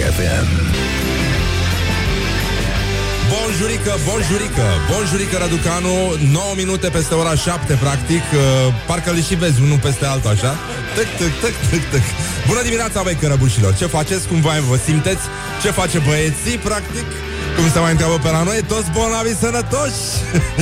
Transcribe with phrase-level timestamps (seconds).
[0.00, 0.48] FM.
[3.32, 5.94] Bonjurică, bonjurică, bonjurică Raducanu.
[6.30, 10.52] 9 minute peste ora 7 Practic, uh, parcă le și vezi Unul peste altul, așa?
[10.94, 12.04] Tăc, tăc, tăc, tăc, tăc
[12.46, 13.74] Bună dimineața, băi cărăbușilor.
[13.74, 15.24] Ce faceți, cum vă simteți?
[15.62, 17.06] Ce face băieții, practic?
[17.56, 20.04] Cum se mai întreabă pe la noi, toți bolnavi sănătoși!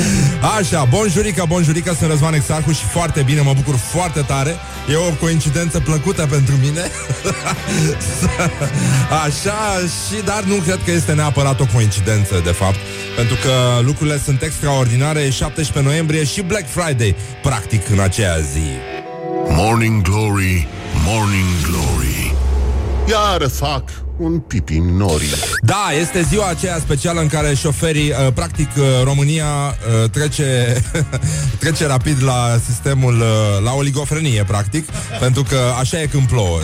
[0.59, 4.57] Așa, bonjurica, bonjurica Sunt Răzvan Exarhu și foarte bine Mă bucur foarte tare
[4.91, 6.81] E o coincidență plăcută pentru mine.
[9.25, 12.79] Așa, și dar nu cred că este neapărat o coincidență De fapt,
[13.17, 18.69] pentru că lucrurile sunt extraordinare E 17 noiembrie și Black Friday Practic în aceea zi.
[19.49, 20.69] Morning Glory,
[21.05, 22.14] Morning Glory
[23.09, 23.83] Iar fac
[24.19, 25.35] un pipi în nori.
[25.63, 30.83] Da, este ziua aceea specială în care șoferii, uh, practic uh, România uh, trece,
[31.61, 34.89] trece rapid la sistemul, uh, la oligofrenie, practic,
[35.21, 36.61] pentru că așa e când plouă.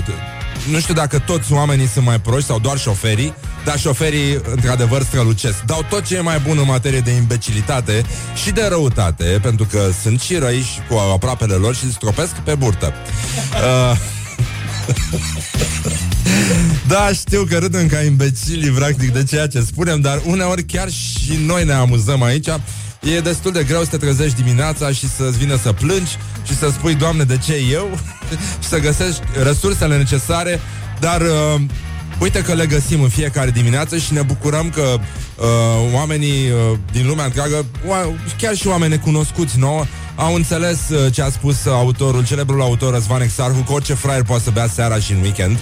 [0.71, 3.35] Nu știu dacă toți oamenii sunt mai proști sau doar șoferii,
[3.65, 5.63] dar șoferii, într-adevăr, strălucesc.
[5.63, 8.03] Dau tot ce e mai bun în materie de imbecilitate
[8.43, 12.55] și de răutate, pentru că sunt și răi și cu aproapele lor și stropesc pe
[12.55, 12.93] burtă.
[13.53, 13.99] Uh,
[16.89, 21.39] da, știu că râdem ca imbecili, practic, de ceea ce spunem, dar uneori chiar și
[21.47, 22.49] noi ne amuzăm aici.
[23.01, 26.69] E destul de greu să te trezești dimineața și să-ți vină să plângi și să
[26.73, 27.99] spui, Doamne, de ce eu?
[28.63, 30.61] și să găsești resursele necesare,
[31.01, 31.61] dar uh,
[32.21, 34.99] uite că le găsim în fiecare dimineață și ne bucurăm că
[35.41, 37.67] uh, oamenii uh, din lumea întreagă,
[38.39, 39.85] chiar și oameni necunoscuți nouă,
[40.17, 44.43] au înțeles uh, ce a spus autorul, celebrul autor Răzvan Exarhu, că orice fraier poate
[44.43, 45.59] să bea seara și în weekend.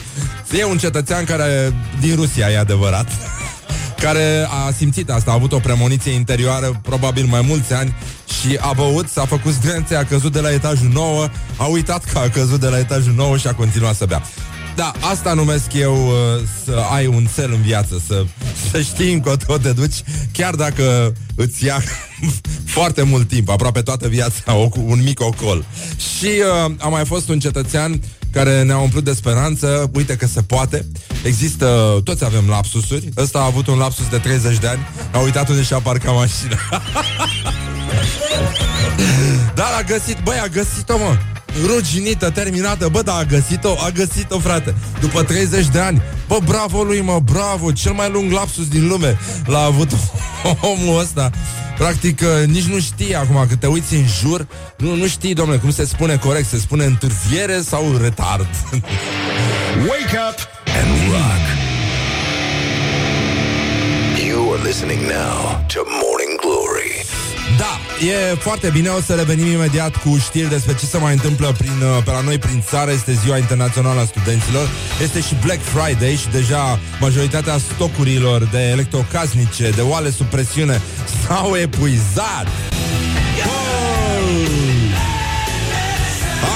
[0.59, 3.09] E un cetățean care, din Rusia, e adevărat,
[4.05, 7.95] care a simțit asta, a avut o premoniție interioară, probabil mai mulți ani,
[8.41, 12.19] și a băut, s-a făcut zdrențe, a căzut de la etajul 9, a uitat că
[12.19, 14.23] a căzut de la etajul 9 și a continuat să bea.
[14.79, 16.13] Da, asta numesc eu uh,
[16.65, 18.25] să ai un cel în viață, să,
[18.71, 21.83] să știi încotro te duci, chiar dacă îți ia
[22.77, 25.65] foarte mult timp, aproape toată viața, o, un mic ocol.
[25.97, 26.27] Și
[26.67, 28.01] uh, a mai fost un cetățean
[28.33, 30.87] care ne-a umplut de speranță, uite că se poate.
[31.25, 33.09] Există, toți avem lapsusuri.
[33.17, 34.81] Ăsta a avut un lapsus de 30 de ani,
[35.13, 36.57] a uitat unde și-a parcat mașina.
[39.55, 41.17] Dar a găsit, băi, a găsit-o, mă
[41.67, 46.03] ruginită, terminată, bă, da, a găsit-o, a găsit-o, frate, după 30 de ani.
[46.29, 49.91] Bă, bravo lui, mă, bravo, cel mai lung lapsus din lume l-a avut
[50.73, 51.31] omul ăsta.
[51.79, 54.47] Practic, uh, nici nu știi acum, că te uiți în jur,
[54.77, 58.49] nu, nu știi, domnule, cum se spune corect, se spune întârziere sau retard.
[59.89, 60.39] Wake up
[60.81, 61.45] and rock.
[64.27, 67.05] You are listening now to Morning Glory.
[67.59, 71.55] Da, e foarte bine, o să revenim imediat cu știri despre ce se mai întâmplă
[71.59, 72.91] prin, uh, pe la noi prin țară.
[72.91, 74.69] Este ziua internațională a studenților.
[75.03, 80.81] Este și Black Friday și deja majoritatea stocurilor de electrocasnice, de oale sub presiune
[81.27, 82.47] s-au epuizat.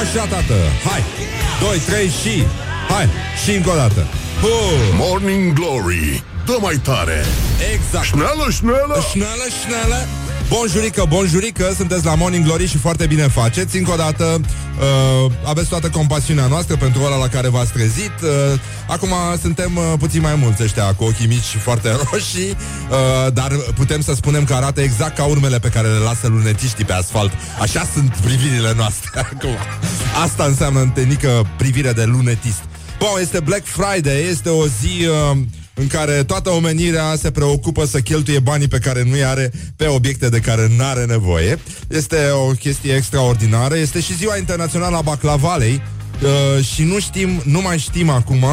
[0.00, 0.54] Așa, tată,
[0.84, 1.02] hai!
[1.60, 2.44] 2, 3 și...
[2.88, 3.08] Hai,
[3.44, 4.06] și încă o dată.
[4.96, 7.24] Morning Glory, dă mai tare!
[7.74, 8.04] Exact!
[8.04, 9.04] Șneală, șneală!
[9.10, 10.06] Șneală, șneală!
[10.58, 13.76] Bonjurică, bonjurică, sunteți la Morning Glory și foarte bine faceți.
[13.76, 18.12] Încă o dată, uh, aveți toată compasiunea noastră pentru ora la care v-ați trezit.
[18.22, 18.28] Uh,
[18.86, 19.08] acum
[19.40, 24.00] suntem uh, puțin mai mulți ăștia cu ochii mici și foarte roșii, uh, dar putem
[24.00, 27.32] să spunem că arată exact ca urmele pe care le lasă lunetiștii pe asfalt.
[27.60, 29.56] Așa sunt privirile noastre acum.
[30.22, 32.62] Asta înseamnă întâlnică privire de lunetist.
[32.98, 35.06] Bun, este Black Friday, este o zi...
[35.06, 35.36] Uh,
[35.74, 40.28] în care toată omenirea se preocupă să cheltuie banii pe care nu-i are pe obiecte
[40.28, 41.58] de care nu are nevoie.
[41.88, 43.76] Este o chestie extraordinară.
[43.76, 45.82] Este și ziua internațională a baclavalei
[46.22, 48.44] uh, și nu știm, nu mai știm acum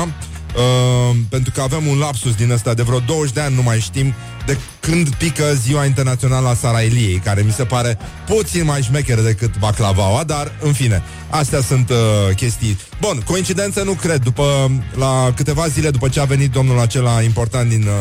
[0.55, 3.79] Uh, pentru că avem un lapsus din ăsta de vreo 20 de ani, nu mai
[3.79, 4.13] știm
[4.45, 9.59] de când pică ziua internațională a Sarailiei, care mi se pare puțin mai șmecheră decât
[9.59, 12.77] baclavaua, dar în fine, astea sunt uh, chestii.
[13.01, 17.69] Bun, coincidență nu cred, după la câteva zile după ce a venit domnul acela important
[17.69, 17.93] din uh,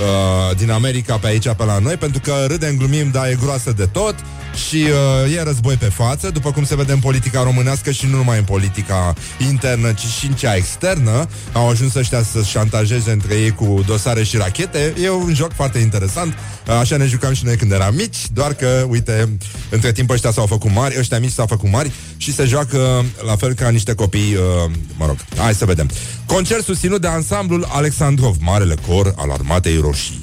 [0.00, 3.72] uh, din America pe aici, pe la noi, pentru că râdem, glumim, dar e groasă
[3.72, 4.14] de tot
[4.54, 4.86] și
[5.26, 8.38] uh, e război pe față, după cum se vede în politica românească și nu numai
[8.38, 9.14] în politica
[9.48, 11.28] internă, ci și în cea externă.
[11.52, 14.94] Au ajuns ăștia să șantajeze între ei cu dosare și rachete.
[15.02, 16.34] E un joc foarte interesant.
[16.80, 19.38] Așa ne jucam și noi când eram mici, doar că, uite,
[19.70, 23.36] între timp ăștia s-au făcut mari, ăștia mici s-au făcut mari și se joacă la
[23.36, 25.90] fel ca niște copii, uh, mă rog, hai să vedem.
[26.26, 30.20] Concert susținut de ansamblul Alexandrov, marele cor al armatei roșii.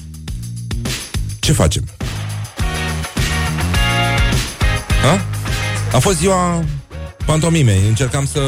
[1.40, 1.84] Ce facem?
[5.08, 5.26] Ha?
[5.94, 6.64] A fost ziua
[7.26, 7.82] pantomimei.
[7.88, 8.40] Încercam să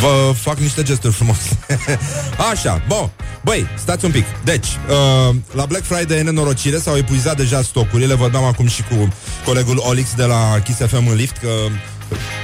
[0.00, 1.58] vă fac niște gesturi frumoase.
[2.50, 3.10] Așa, bun.
[3.44, 4.24] Băi, stați un pic.
[4.44, 8.14] Deci, uh, la Black Friday e nenorocire, s-au epuizat deja stocurile.
[8.14, 9.08] Vorbeam acum și cu
[9.44, 11.48] colegul Olix de la Kiss FM în lift că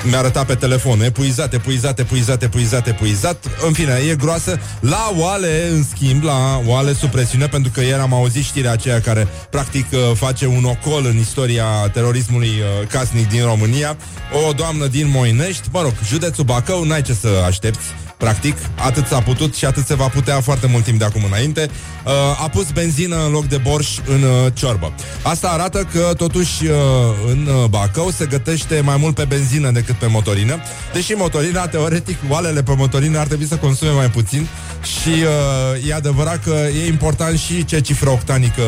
[0.04, 5.68] mi-a arătat pe telefon Epuizat, epuizat, epuizat, epuizat, epuizat În fine, e groasă La oale,
[5.68, 9.86] în schimb, la oale sub presiune Pentru că ieri am auzit știrea aceea Care, practic,
[9.92, 13.96] uh, face un ocol În istoria terorismului uh, casnic din România
[14.48, 17.86] O doamnă din Moinești Mă rog, județul Bacău, n-ai ce să aștepți
[18.22, 21.70] Practic, atât s-a putut și atât se va putea foarte mult timp de acum înainte.
[22.04, 22.12] Uh,
[22.42, 24.92] a pus benzină în loc de borș în uh, ciorbă.
[25.22, 26.72] Asta arată că, totuși, uh,
[27.26, 30.58] în uh, Bacău se gătește mai mult pe benzină decât pe motorină.
[30.92, 34.46] Deși motorina, teoretic, oalele pe motorină ar trebui să consume mai puțin
[34.82, 38.62] și uh, e adevărat că e important și ce cifră octanică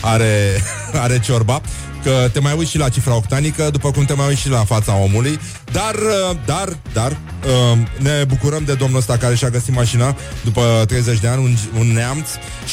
[0.00, 0.62] are,
[1.04, 1.60] are ciorba
[2.02, 4.64] că te mai uiți și la cifra octanică, după cum te mai uiți și la
[4.64, 5.40] fața omului,
[5.72, 10.84] dar, uh, dar, dar, uh, ne bucurăm de domnul ăsta care și-a găsit mașina după
[10.86, 12.28] 30 de ani, un, un neamț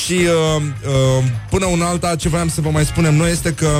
[0.05, 0.63] și uh,
[1.49, 3.79] până un alta ce vreau să vă mai spunem noi este că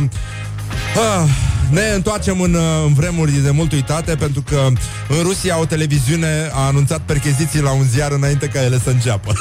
[0.95, 1.29] Ah,
[1.69, 4.67] ne întoarcem în, în vremuri de mult uitate pentru că
[5.09, 9.33] în Rusia o televiziune a anunțat percheziții la un ziar înainte ca ele să înceapă.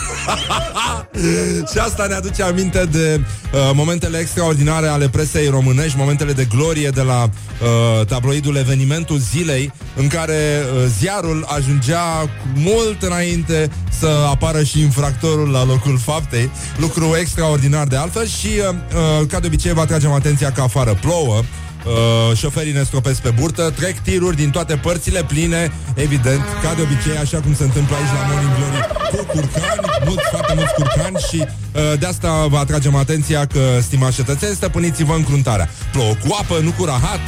[1.72, 6.88] și asta ne aduce aminte de uh, momentele extraordinare ale presei românești, momentele de glorie
[6.88, 14.62] de la uh, tabloidul Evenimentul Zilei, în care uh, ziarul ajungea mult înainte să apară
[14.62, 18.74] și infractorul la locul faptei, lucru extraordinar de altfel și, uh,
[19.20, 21.42] uh, ca de obicei, vă atragem atenția că afară plouă,
[21.86, 26.82] Uh, șoferii ne scopesc pe burtă, trec tiruri din toate părțile pline, evident, ca de
[26.82, 28.80] obicei, așa cum se întâmplă aici la Morning Glory,
[29.10, 34.14] cu curcani, mulți, foarte mulți curcani și uh, de asta vă atragem atenția că, stimați
[34.14, 35.68] cetățeni, stăpâniți-vă încruntarea.
[35.92, 37.20] Plouă cu apă, nu cu rahat.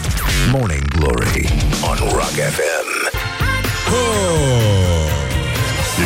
[0.53, 1.55] Morning Glory
[1.91, 2.87] on Rock FM.
[3.93, 5.09] Oh!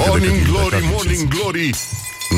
[0.06, 1.70] Morning Glory, Morning Glory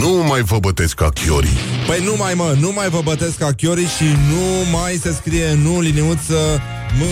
[0.00, 1.48] Nu mai vă bătesc ca chiori
[1.86, 5.54] Păi nu mai mă, nu mai vă bătesc ca chiori și nu mai se scrie
[5.62, 6.62] nu liniuță
[6.98, 7.02] m,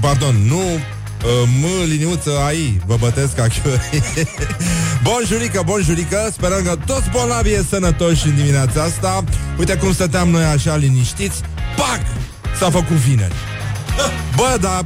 [0.00, 4.02] pardon, nu uh, M, liniuță, ai, vă bătesc ca chiori
[5.02, 6.28] Bun jurică, bun jurică.
[6.32, 9.24] Sperăm că toți bolnavii e sănătoși în dimineața asta.
[9.58, 11.40] Uite cum stăteam noi așa liniștiți.
[11.76, 12.00] Pac!
[12.58, 13.34] S-a făcut vineri.
[14.36, 14.84] Bă, dar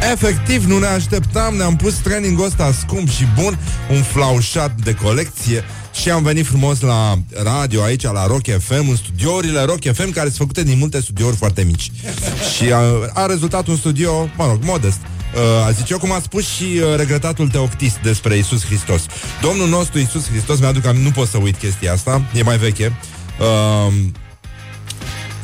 [0.00, 3.58] Efectiv, nu ne așteptam, ne-am pus trainingul ăsta scump și bun,
[3.90, 8.96] un flaușat de colecție și am venit frumos la radio aici, la Rock FM, în
[8.96, 11.90] studiourile Rock FM, care sunt făcute din multe studiouri foarte mici.
[12.56, 12.80] și a,
[13.12, 14.98] a rezultat un studio, mă rog, modest.
[15.34, 19.06] Uh, a zice eu, cum a spus și uh, regretatul teoctist despre Isus Hristos.
[19.40, 22.96] Domnul nostru Isus Hristos, mi-aduc că nu pot să uit chestia asta, e mai veche.
[23.40, 23.94] Uh,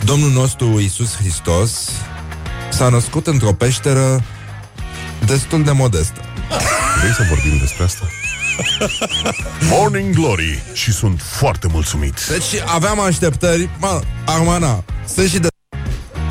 [0.05, 1.91] Domnul nostru Isus Hristos
[2.71, 4.25] s-a născut într-o peșteră
[5.27, 6.21] destul de modestă.
[7.01, 8.05] Vrei să vorbim despre asta?
[9.71, 14.85] Morning Glory Și sunt foarte mulțumit Deci aveam așteptări, mă, acum na,
[15.15, 15.49] sunt și de...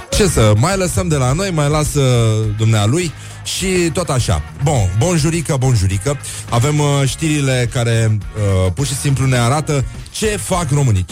[0.10, 2.02] Ce să, mai lăsăm de la noi, mai lasă
[2.58, 3.12] dumnealui
[3.45, 4.44] și tot așa.
[4.63, 6.18] Bun, bonjurică, bonjurică.
[6.50, 11.06] Avem uh, știrile care uh, pur și simplu ne arată ce fac românii.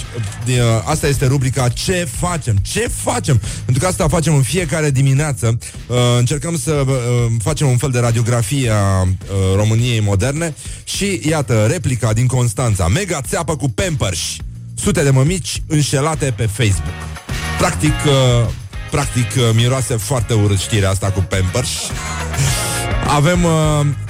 [0.47, 0.53] Uh,
[0.85, 2.55] asta este rubrica Ce facem?
[2.55, 3.41] Ce facem?
[3.65, 5.57] Pentru că asta facem în fiecare dimineață.
[5.87, 6.95] Uh, încercăm să uh,
[7.43, 9.07] facem un fel de radiografie a uh,
[9.55, 12.87] României moderne și iată, replica din Constanța.
[12.87, 14.19] Mega țeapă cu Pampers.
[14.75, 16.93] Sute de mămici înșelate pe Facebook.
[17.57, 18.49] Practic, uh,
[18.91, 21.69] practic uh, miroase foarte urât știrea asta cu Pampers.
[23.13, 23.51] Avem uh,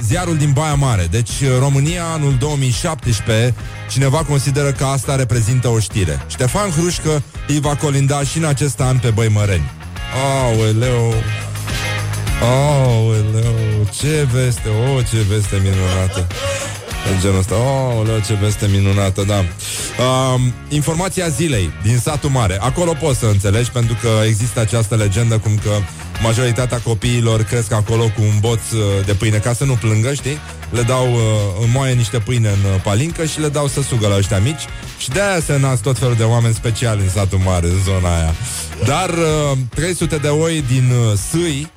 [0.02, 1.06] ziarul din Baia Mare.
[1.10, 3.54] Deci uh, România, anul 2017,
[3.90, 6.26] cineva consideră că asta reprezintă o știre.
[6.28, 9.70] Ștefan Hrușcă îi va colinda și în acest an pe Băimăreni.
[10.42, 11.14] Aoleu!
[12.42, 13.88] Aoleu!
[14.00, 14.68] Ce veste!
[14.68, 16.26] Oh, ce veste minunată!
[17.12, 17.54] În genul ăsta.
[17.54, 19.38] Oh, ce veste minunată, da.
[19.38, 22.58] Uh, informația zilei din satul mare.
[22.60, 25.70] Acolo poți să înțelegi, pentru că există această legendă cum că
[26.24, 30.38] majoritatea copiilor cresc acolo cu un boț uh, de pâine ca să nu plângă, știi?
[30.70, 34.16] Le dau, uh, moaie niște pâine în uh, palincă și le dau să sugă la
[34.16, 34.64] ăștia mici
[34.98, 38.16] și de aia se nasc tot felul de oameni speciali în satul mare, în zona
[38.16, 38.34] aia.
[38.84, 41.70] Dar uh, 300 de oi din uh, Sâi, Sâi,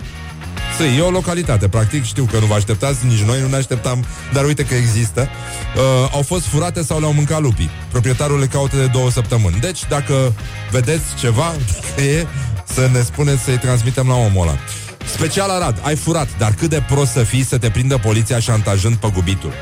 [0.84, 4.46] e o localitate, practic, știu că nu vă așteptați, nici noi nu ne așteptam, dar
[4.46, 5.30] uite că există.
[5.76, 7.70] Uh, au fost furate sau le-au mâncat lupii.
[7.92, 9.60] Proprietarul le caută de două săptămâni.
[9.60, 10.34] Deci, dacă
[10.72, 11.54] vedeți ceva,
[12.20, 12.26] e
[12.74, 14.58] să ne spuneți să-i transmitem la omul ăla.
[15.06, 18.96] Special Arad, ai furat, dar cât de prost să fii să te prindă poliția șantajând
[18.96, 19.54] păgubitul.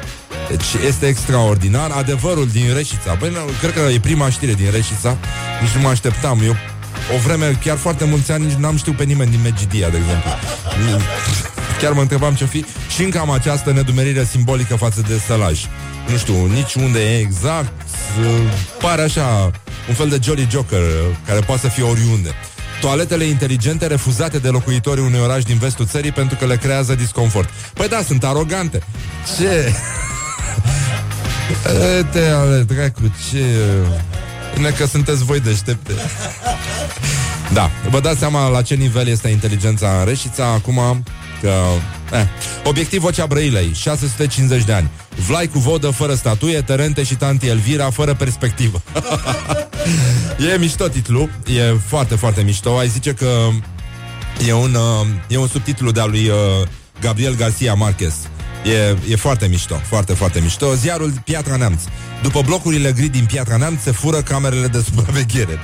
[0.50, 3.16] Deci este extraordinar adevărul din Reșița.
[3.20, 5.18] Băi, nu, cred că e prima știre din Reșița.
[5.62, 6.42] Nici nu mă așteptam.
[6.44, 6.56] Eu
[7.16, 10.30] o vreme, chiar foarte mulți ani, nici n-am știut pe nimeni din Megidia, de exemplu.
[11.82, 15.66] Chiar mă întrebam ce fi și încă am această nedumerire simbolică față de sălaj.
[16.10, 17.72] Nu știu nici unde e exact,
[18.82, 19.52] pare așa
[19.88, 20.80] un fel de Jolly Joker
[21.26, 22.30] care poate să fie oriunde.
[22.82, 27.50] Toaletele inteligente refuzate de locuitorii unui oraș din vestul țării pentru că le creează disconfort.
[27.74, 28.82] Păi da, sunt arogante.
[29.38, 29.74] Ce?
[32.12, 33.44] Te ale, dracu, ce...
[34.56, 35.94] Bine că sunteți voi deștepte.
[37.54, 41.04] Da, vă dați seama la ce nivel este inteligența în Reșița acum
[41.42, 41.54] că...
[42.12, 42.26] Eh.
[42.64, 44.90] Obiectiv Vocea Brăilei, 650 de ani.
[45.28, 48.82] Vlai cu vodă fără statuie, Terente și tanti Elvira fără perspectivă.
[50.54, 52.78] e mișto titlu, e foarte, foarte mișto.
[52.78, 53.30] Ai zice că
[54.48, 56.68] e un, uh, e un subtitlu de-a lui uh,
[57.02, 58.16] Gabriel Garcia Marquez.
[58.66, 60.76] E, e foarte mișto, foarte, foarte mișto.
[60.76, 61.82] Ziarul Piatra Neamț.
[62.22, 65.60] După blocurile gri din Piatra Neamț se fură camerele de supraveghere.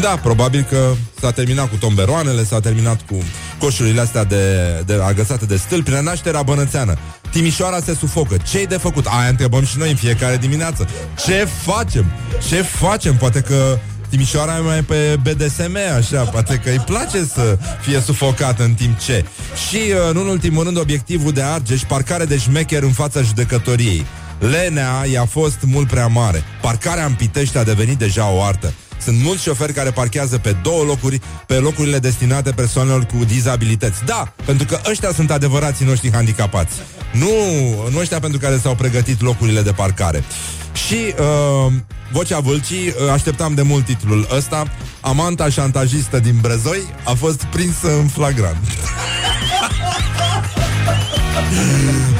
[0.00, 3.22] Da, probabil că s-a terminat cu tomberoanele, s-a terminat cu
[3.58, 4.44] coșurile astea de,
[4.86, 6.98] de agățate de stâlpi, renașterea bănățeană.
[7.30, 8.36] Timișoara se sufocă.
[8.48, 9.06] Ce-i de făcut?
[9.06, 10.88] Aia întrebăm și noi în fiecare dimineață.
[11.24, 12.04] Ce facem?
[12.48, 13.16] Ce facem?
[13.16, 13.78] Poate că
[14.10, 18.98] Timișoara e mai pe BDSM, așa, poate că îi place să fie sufocată în timp
[18.98, 19.24] ce.
[19.68, 24.06] Și, uh, în ultimul rând, obiectivul de Argeș, parcare de șmecher în fața judecătoriei.
[24.38, 26.42] Lenea i-a fost mult prea mare.
[26.60, 28.72] Parcarea în Pitești a devenit deja o artă.
[29.02, 34.04] Sunt mulți șoferi care parchează pe două locuri, pe locurile destinate persoanelor cu dizabilități.
[34.04, 36.72] Da, pentru că ăștia sunt adevărații noștri handicapați.
[37.12, 37.28] Nu,
[37.90, 40.24] nu ăștia pentru care s-au pregătit locurile de parcare.
[40.86, 41.72] Și uh,
[42.12, 44.64] Vocea Vâlcii, uh, așteptam de mult titlul ăsta.
[45.00, 48.56] Amanta șantajistă din Brezoi a fost prinsă în flagrant.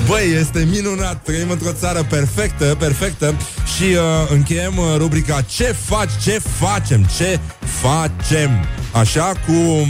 [0.06, 1.22] Băi, este minunat.
[1.22, 3.34] Trăim într-o țară perfectă, perfectă.
[3.76, 7.38] Și uh, încheiem uh, rubrica Ce faci, ce facem, ce
[7.80, 8.50] facem?
[8.92, 9.88] Așa cu...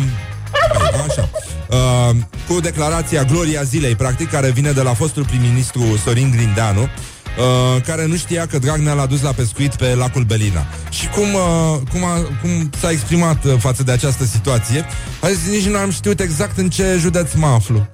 [1.09, 1.29] Așa
[1.69, 2.17] uh,
[2.49, 6.81] Cu declarația Gloria Zilei Practic, care vine de la fostul prim-ministru Sorin Grindeanu.
[6.83, 6.89] uh,
[7.85, 10.67] care nu știa că Dragnea l-a dus la pescuit pe lacul Belina.
[10.91, 14.87] Și cum, uh, cum, a, cum s-a exprimat uh, față de această situație,
[15.21, 17.87] a zis, nici nu am știut exact în ce județ mă aflu.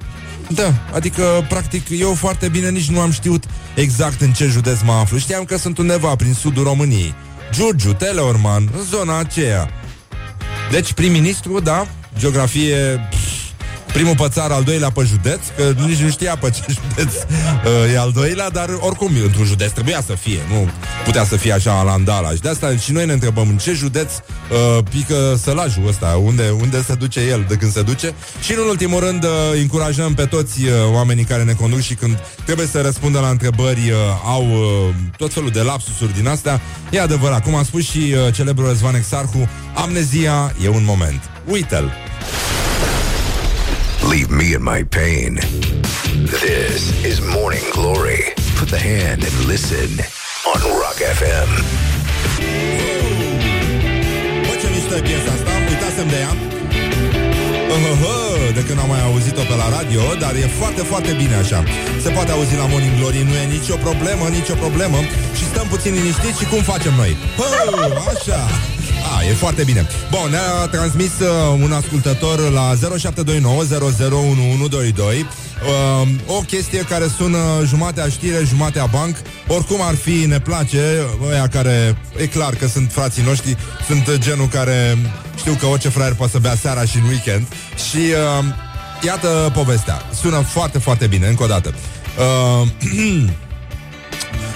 [0.49, 4.93] Da, adică, practic, eu foarte bine nici nu am știut exact în ce județ mă
[4.93, 5.19] aflu.
[5.19, 7.15] Știam că sunt undeva prin sudul României.
[7.53, 9.71] Giurgiu, Teleorman, în zona aceea.
[10.71, 11.87] Deci, prim-ministru, da,
[12.19, 13.09] geografie...
[13.11, 13.24] Pf,
[13.95, 17.93] primul pe țară, al doilea pe județ, că nici nu știa pe ce județ uh,
[17.95, 20.69] e al doilea, dar oricum, într-un județ trebuia să fie, nu
[21.05, 22.31] putea să fie așa alandala.
[22.31, 26.49] Și de asta și noi ne întrebăm în ce județ uh, pică sălajul ăsta, unde,
[26.61, 28.15] unde se duce el de când se duce.
[28.41, 32.19] Și în ultimul rând uh, încurajăm pe toți uh, oamenii care ne conduc și când
[32.45, 36.61] trebuie să răspundă la întrebări uh, au uh, tot felul de lapsusuri din astea.
[36.91, 41.21] E adevărat, cum a spus și uh, celebrul Răzvan Exarhu, amnezia e un moment.
[41.51, 42.14] Uite-l!
[44.15, 45.33] Leave me in my pain.
[46.43, 48.23] This is Morning Glory.
[48.55, 49.91] Put the hand and listen
[50.51, 51.51] on Rock FM.
[54.47, 56.33] Bă, ce mișto e piesa asta, uitasem de ea
[57.77, 61.65] uh-huh, De când am mai auzit-o pe la radio Dar e foarte, foarte bine așa
[62.03, 64.99] Se poate auzi la Morning Glory Nu e nicio problemă, nicio problemă
[65.39, 67.51] Și stăm puțin liniștiți și cum facem noi Hă,
[68.13, 68.41] Așa
[69.13, 69.87] a, e foarte bine.
[70.11, 73.65] Bun, ne-a transmis uh, un ascultător la 0729
[75.63, 79.17] uh, o chestie care sună jumate a știre, jumate a banc.
[79.47, 83.57] Oricum ar fi, ne place, ăia care, e clar că sunt frații noștri,
[83.87, 84.99] sunt genul care
[85.37, 87.47] știu că orice fraier poate să bea seara și în weekend.
[87.89, 88.45] Și uh,
[89.05, 90.03] iată povestea.
[90.21, 91.75] Sună foarte, foarte bine, încă o dată.
[92.19, 92.69] Uh,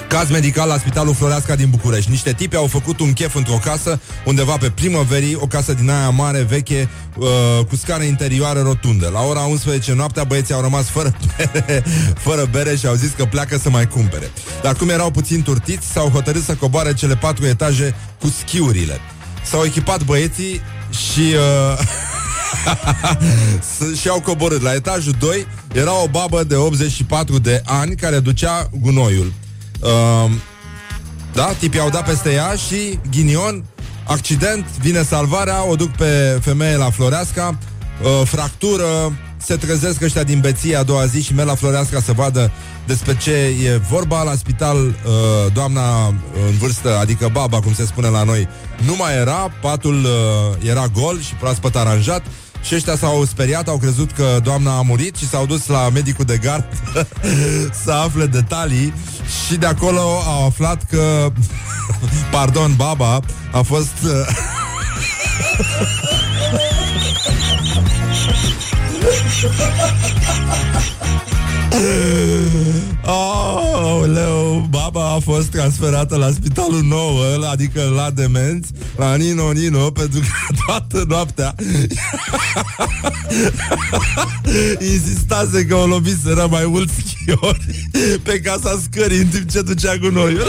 [0.08, 2.10] Caz medical la Spitalul Floreasca din București.
[2.10, 6.08] Niște tipi au făcut un chef într-o casă, undeva pe primăverii, o casă din aia
[6.08, 7.26] mare, veche, uh,
[7.68, 9.10] cu scară interioară rotundă.
[9.12, 11.84] La ora 11 noaptea băieții au rămas fără bere,
[12.18, 14.30] fără bere și au zis că pleacă să mai cumpere.
[14.62, 19.00] Dar cum erau puțin turtiți, s-au hotărât să coboare cele patru etaje cu schiurile.
[19.44, 20.60] S-au echipat băieții
[20.90, 21.20] și...
[21.20, 21.78] Uh,
[24.00, 24.62] și au coborât.
[24.62, 29.32] La etajul 2 era o babă de 84 de ani care ducea gunoiul.
[29.80, 30.30] Uh,
[31.32, 33.64] da, tipii au dat peste ea și ghinion,
[34.06, 37.58] accident, vine salvarea, o duc pe femeie la Floreasca,
[38.02, 42.12] uh, fractură, se trezesc ăștia din beție a doua zi și merg la Floreasca să
[42.12, 42.50] vadă
[42.86, 43.32] despre ce
[43.64, 44.76] e vorba la spital.
[44.76, 44.92] Uh,
[45.52, 46.06] doamna
[46.46, 48.48] în vârstă, adică baba, cum se spune la noi,
[48.86, 52.22] nu mai era, patul uh, era gol și proaspăt aranjat.
[52.62, 56.24] Și ăștia s-au speriat, au crezut că doamna a murit și s-au dus la medicul
[56.24, 56.66] de gard
[57.84, 58.94] să afle detalii.
[59.46, 61.32] Și de acolo au aflat că
[62.30, 63.20] pardon, baba
[63.52, 63.92] a fost
[73.04, 77.18] Oh, leu, baba a fost transferată la spitalul nou,
[77.50, 80.26] adică la demenți, la Nino Nino, pentru că
[80.66, 81.54] toată noaptea
[84.92, 87.88] insistase că o loviseră mai mulți schiori
[88.22, 90.36] pe casa scării în timp ce ducea cu noi.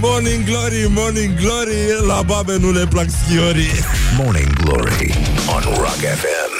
[0.00, 3.72] Morning Glory, Morning Glory La babe nu le plac schiorii
[4.16, 5.14] Morning Glory
[5.54, 6.51] on Rock FM.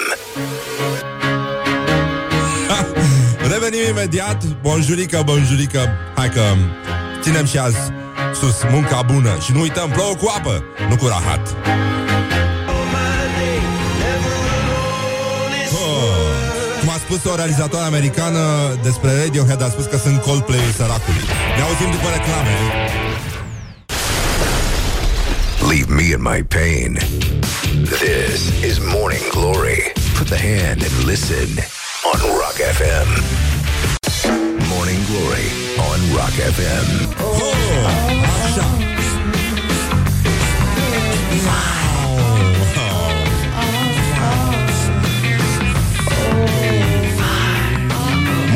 [3.82, 6.42] Revenim imediat Bonjurică, bonjurică Hai că
[7.20, 7.76] ținem și azi
[8.34, 11.56] sus munca bună Și nu uităm, plouă cu apă, nu cu rahat
[15.72, 16.12] oh.
[16.80, 18.40] Cum a spus o realizatoare americană
[18.82, 21.24] despre Radiohead A spus că sunt Coldplay-ul săracului
[21.56, 22.56] Ne auzim după reclame
[25.68, 26.98] Leave me in my pain.
[28.00, 29.92] This is Morning Glory.
[30.18, 31.48] Put the hand and listen
[32.12, 33.51] on Rock FM.
[34.72, 35.46] Morning Glory
[35.90, 36.86] on Rock FM.
[37.20, 38.66] oh, Așa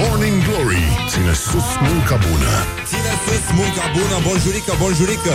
[0.02, 2.52] Morning Glory Ține sus munca bună.
[2.90, 5.34] Ține sus munca bună, bonjurică, bonjurică.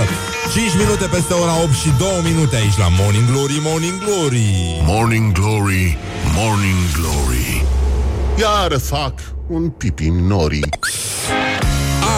[0.54, 4.50] 5 minute peste ora 8 și 2 minute aici la Morning Glory, Morning Glory.
[4.94, 5.98] Morning Glory
[6.40, 7.50] Morning Glory
[8.42, 9.14] Iar fac
[9.48, 10.70] un pipi în norii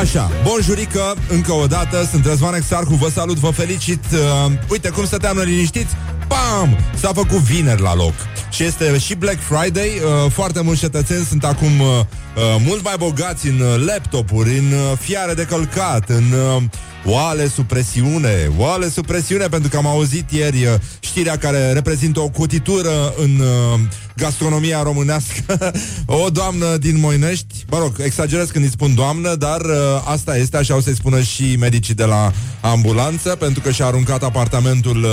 [0.01, 5.05] Așa, bonjurică, încă o dată, sunt Răzvan Exarcu, vă salut, vă felicit uh, Uite cum
[5.05, 5.95] stăteam liniștiți
[6.27, 6.77] Pam!
[6.95, 8.13] S-a făcut vineri la loc
[8.53, 9.87] Și este și Black Friday.
[9.87, 14.65] Uh, Foarte mulți cetățeni sunt acum uh, uh, Mult mai bogați în uh, laptopuri În
[14.65, 16.23] uh, fiare de călcat În
[16.55, 16.63] uh,
[17.05, 18.51] oale sub presiune.
[18.57, 23.39] Oale sub presiune Pentru că am auzit ieri uh, știrea care reprezintă o cutitură În
[23.39, 23.79] uh,
[24.15, 25.71] gastronomia românească.
[26.05, 27.65] O doamnă din Moinești.
[27.69, 31.21] Mă rog, exagerez când îi spun doamnă Dar uh, asta este, așa o să-i spună
[31.21, 35.09] și medicii de la ambulanță Pentru că și-a aruncat apartamentul uh,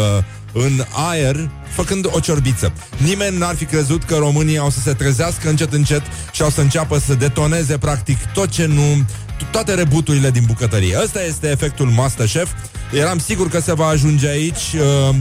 [0.53, 2.73] în aer, făcând o ciorbiță.
[2.97, 6.61] Nimeni n-ar fi crezut că românii au să se trezească încet încet și au să
[6.61, 9.05] înceapă să detoneze practic tot ce nu
[9.51, 10.99] toate rebuturile din bucătărie.
[11.03, 12.51] Ăsta este efectul Masterchef.
[12.93, 14.75] Eram sigur că se va ajunge aici.
[14.75, 15.15] Uh,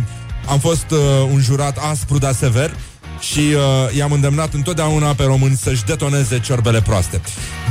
[0.49, 0.99] am fost uh,
[1.31, 2.75] un jurat aspru, dar sever
[3.19, 7.21] și uh, i-am îndemnat întotdeauna pe români să-și detoneze ciorbele proaste.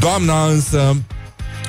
[0.01, 0.97] Doamna însă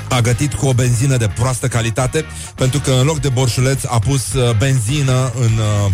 [0.10, 4.00] a gătit cu o benzină de proastă calitate, pentru că în loc de borșuleț a
[4.00, 5.94] pus uh, benzină în, uh,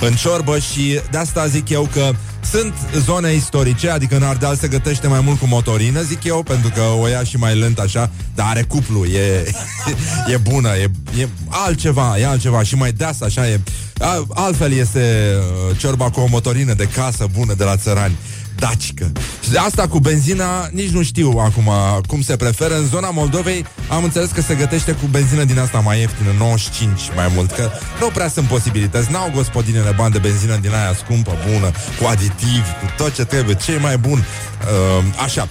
[0.00, 2.10] în ciorbă și de asta zic eu că
[2.50, 6.70] sunt zone istorice, adică în Ardeal se gătește mai mult cu motorină, zic eu, pentru
[6.74, 9.44] că o ia și mai lent așa, dar are cuplu, e,
[10.32, 10.90] e bună, e,
[11.20, 13.60] e altceva, e altceva și mai deasă așa, e,
[13.98, 15.34] a, altfel este
[15.68, 18.16] uh, ciorba cu o motorină de casă bună de la țărani
[18.58, 19.12] dacică.
[19.42, 21.70] Și de asta cu benzina nici nu știu acum
[22.06, 22.76] cum se preferă.
[22.76, 27.00] În zona Moldovei am înțeles că se gătește cu benzină din asta mai ieftină, 95
[27.14, 29.12] mai mult, că nu prea sunt posibilități.
[29.12, 33.54] N-au gospodinele bani de benzină din aia scumpă, bună, cu aditivi, cu tot ce trebuie,
[33.54, 34.18] ce e mai bun.
[34.18, 35.48] Uh, așa.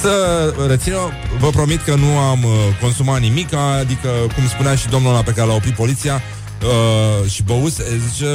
[0.00, 0.12] Să
[0.66, 0.96] rețină,
[1.38, 5.30] vă promit că nu am uh, consumat nimic, adică, cum spunea și domnul ăla pe
[5.30, 6.22] care l-a oprit poliția,
[6.64, 7.76] Uh, și băus,
[8.08, 8.26] zice,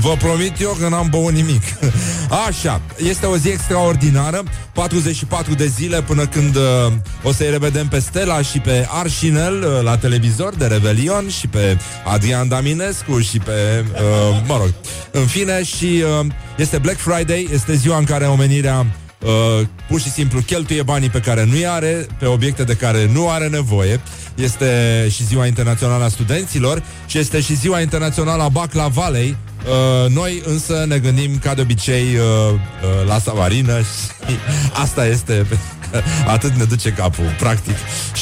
[0.00, 1.62] vă promit eu că n-am băut nimic.
[2.46, 4.42] Așa, este o zi extraordinară,
[4.72, 6.92] 44 de zile până când uh,
[7.22, 11.78] o să-i revedem pe Stella și pe Arșinel uh, la televizor de Revelion și pe
[12.04, 14.74] Adrian Daminescu și pe, uh, mă rog,
[15.10, 18.86] în fine și uh, este Black Friday, este ziua în care omenirea
[19.24, 23.28] Uh, pur și simplu cheltuie banii pe care nu-i are, pe obiecte de care nu
[23.28, 24.00] are nevoie.
[24.34, 29.36] Este și ziua internațională a studenților și este și ziua internațională a Baclavalei.
[29.64, 33.78] Uh, noi însă ne gândim ca de obicei uh, uh, la Savarină
[34.26, 34.34] și
[34.72, 35.46] asta este
[36.34, 37.76] atât ne duce capul, practic.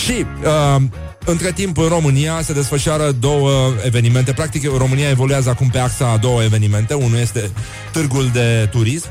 [0.05, 0.83] Și uh,
[1.25, 3.51] între timp, în România se desfășoară două
[3.85, 4.33] evenimente.
[4.33, 6.95] Practic, România evoluează acum pe axa a două evenimente.
[6.95, 7.51] Unul este
[7.93, 9.09] târgul de turism,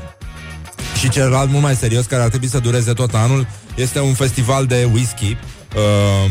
[1.02, 4.66] și celălalt mult mai serios, care ar trebui să dureze tot anul, este un festival
[4.66, 5.36] de whisky
[5.76, 6.30] uh,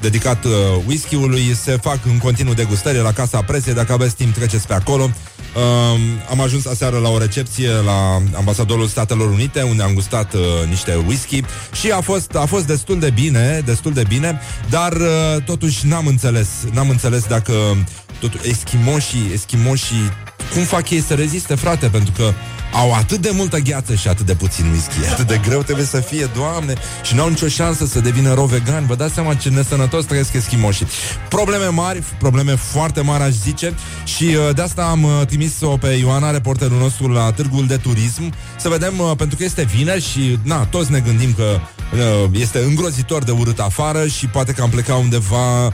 [0.00, 0.52] dedicat uh,
[0.86, 1.54] whisky-ului.
[1.54, 3.74] Se fac în continuu degustări la Casa Presiei.
[3.74, 5.02] Dacă aveți timp, treceți pe acolo.
[5.02, 10.40] Uh, am ajuns aseară la o recepție la ambasadorul Statelor Unite, unde am gustat uh,
[10.68, 14.40] niște whisky și a fost, a fost destul de bine, destul de bine,
[14.70, 17.52] dar uh, totuși n-am înțeles, n-am înțeles dacă
[18.20, 20.12] totul, eschimoșii, eschimoșii,
[20.52, 22.32] cum fac ei să reziste, frate, pentru că
[22.72, 25.10] au atât de multă gheață și atât de puțin whisky.
[25.12, 28.86] Atât de greu trebuie să fie, doamne, și n-au nicio șansă să devină ro vegan.
[28.86, 30.86] Vă dați seama ce nesănătos trăiesc eschimoșii.
[31.28, 35.88] Probleme mari, probleme foarte mari, aș zice, și uh, de asta am uh, trimis-o pe
[35.88, 40.38] Ioana, reporterul nostru, la târgul de turism, să vedem, uh, pentru că este vineri și,
[40.42, 41.60] na, toți ne gândim că
[42.32, 45.72] este îngrozitor de urât afară și poate că am plecat undeva uh,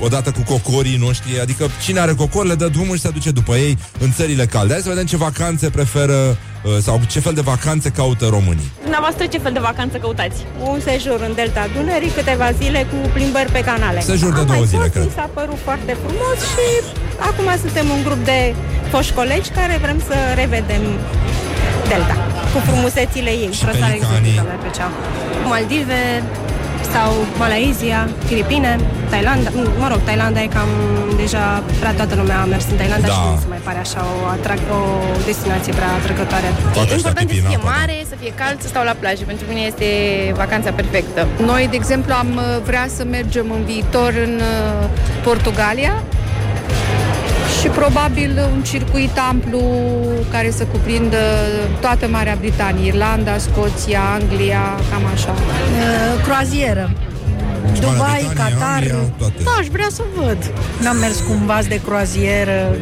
[0.00, 3.54] odată cu cocorii noștri, adică cine are cocori le dă drumul și se duce după
[3.56, 4.72] ei în țările calde.
[4.72, 8.70] Hai să vedem ce vacanțe preferă uh, sau ce fel de vacanțe caută românii.
[8.80, 10.38] Dumneavoastră ce fel de vacanță căutați?
[10.70, 14.00] Un sejur în Delta Dunării, câteva zile cu plimbări pe canale.
[14.00, 15.12] Sejur de am două zile, cred.
[15.14, 16.66] s-a părut foarte frumos și
[17.18, 18.54] acum suntem un grup de
[18.90, 20.82] foști colegi care vrem să revedem
[21.88, 22.16] Delta,
[22.52, 23.52] cu frumusețile ei.
[23.52, 24.42] Și pelicanii.
[25.48, 26.22] Maldive
[26.94, 28.70] sau Malaysia, Filipine,
[29.10, 29.50] Thailanda.
[29.82, 30.68] Mă rog, Thailanda e cam
[31.16, 33.12] deja prea toată lumea a mers în Thailanda da.
[33.12, 34.82] și nu se mai pare așa o, atrag- o
[35.24, 36.48] destinație prea atrăgătoare.
[36.90, 39.22] E important să fie mare, să fie cald, să stau la plajă.
[39.26, 39.88] Pentru mine este
[40.42, 41.26] vacanța perfectă.
[41.50, 44.88] Noi, de exemplu, am uh, vrea să mergem în viitor în uh,
[45.22, 45.94] Portugalia
[47.64, 49.60] și probabil un circuit amplu
[50.30, 51.16] care să cuprindă
[51.80, 55.30] toată Marea Britanie, Irlanda, Scoția, Anglia, cam așa.
[55.32, 56.90] Uh, croazieră.
[57.80, 58.84] Dubai, Qatar.
[59.18, 60.38] Da, aș vrea să văd.
[60.82, 62.76] N-am mers cu un vas de croazieră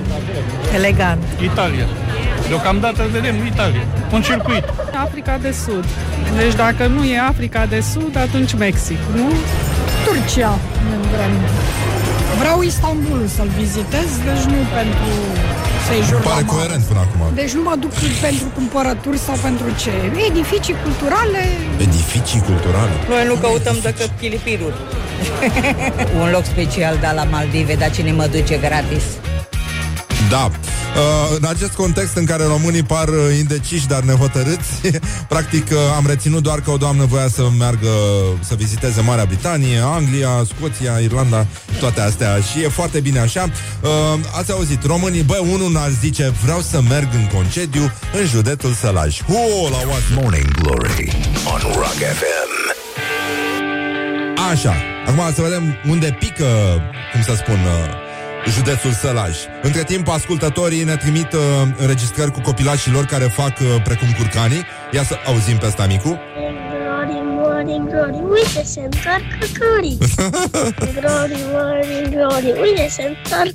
[0.74, 1.22] elegant.
[1.42, 1.86] Italia.
[2.48, 3.84] Deocamdată vedem Italia.
[4.12, 4.64] Un circuit.
[5.04, 5.84] Africa de Sud.
[6.36, 9.32] Deci dacă nu e Africa de Sud, atunci Mexic, nu?
[10.04, 10.58] Turcia.
[12.32, 12.40] Vrem.
[12.42, 15.10] Vreau Istanbul să-l vizitez, deci nu pentru
[15.86, 17.20] să-i jur Pare coerent până acum.
[17.34, 17.92] Deci nu mă duc
[18.26, 19.92] pentru cumpărături sau pentru ce.
[20.28, 21.42] Edificii culturale.
[21.86, 22.90] Edificii culturale.
[23.08, 24.78] Noi nu căutăm decât chilipiruri.
[26.22, 29.04] Un loc special, da, la Maldive, dar cine mă duce gratis?
[30.30, 30.50] Da.
[30.96, 34.80] Uh, în acest context în care românii par uh, indeciși, dar nehotărâți,
[35.32, 37.88] practic uh, am reținut doar că o doamnă voia să meargă
[38.40, 41.46] să viziteze Marea Britanie, Anglia, Scoția, Irlanda,
[41.80, 43.50] toate astea și e foarte bine așa.
[43.80, 43.88] Uh,
[44.38, 49.20] ați auzit, românii, bă, unul ar zice, vreau să merg în concediu în județul Sălaj.
[49.22, 50.02] Hu, la what?
[50.14, 51.16] Morning Glory
[51.52, 52.50] on Rock FM.
[54.50, 54.74] Așa,
[55.06, 56.80] acum să vedem unde pică,
[57.12, 58.10] cum să spun, uh,
[58.50, 59.36] județul Sălaj.
[59.62, 61.40] Între timp, ascultătorii ne trimit uh,
[61.76, 64.62] înregistrări cu copilașii lor care fac uh, precum curcanii.
[64.92, 66.08] Ia să auzim pe asta micu.
[66.08, 69.98] Glory, morning glory, uite se întoarcă cării.
[71.00, 73.54] glory, morning glory, uite se întoarcă.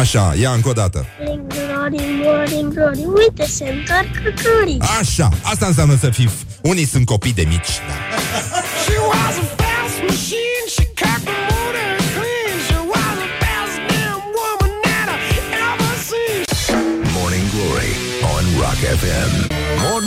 [0.00, 1.06] Așa, ia încă o dată.
[1.24, 4.80] Glory, morning glory, uite se întoarcă cării.
[5.00, 6.30] Așa, asta înseamnă să fii...
[6.62, 7.68] Unii sunt copii de mici.
[7.88, 7.94] Da.
[8.84, 9.59] She was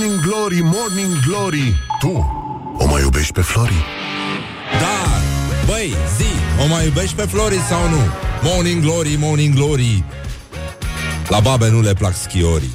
[0.03, 2.11] Morning Glory, Morning Glory Tu
[2.77, 3.85] o mai iubești pe Flori?
[4.79, 5.07] Da,
[5.65, 7.99] băi, zi, o mai iubești pe Flori sau nu?
[8.41, 10.03] Morning Glory, Morning Glory
[11.27, 12.73] La babe nu le plac schiorii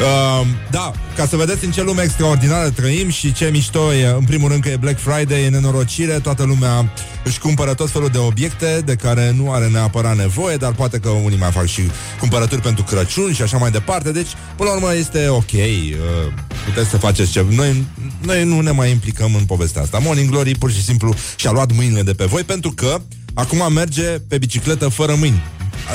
[0.00, 4.24] Uh, da, ca să vedeți în ce lume extraordinară trăim și ce mișto e, în
[4.24, 6.92] primul rând că e Black Friday, e nenorocire, toată lumea
[7.24, 11.08] își cumpără tot felul de obiecte de care nu are neapărat nevoie, dar poate că
[11.08, 11.82] unii mai fac și
[12.18, 16.32] cumpărături pentru Crăciun și așa mai departe, deci până la urmă este ok, uh,
[16.64, 17.44] puteți să faceți ce...
[17.50, 17.84] Noi,
[18.22, 19.98] noi nu ne mai implicăm în povestea asta.
[19.98, 23.00] Morning Glory pur și simplu și-a luat mâinile de pe voi pentru că
[23.34, 25.42] acum merge pe bicicletă fără mâini.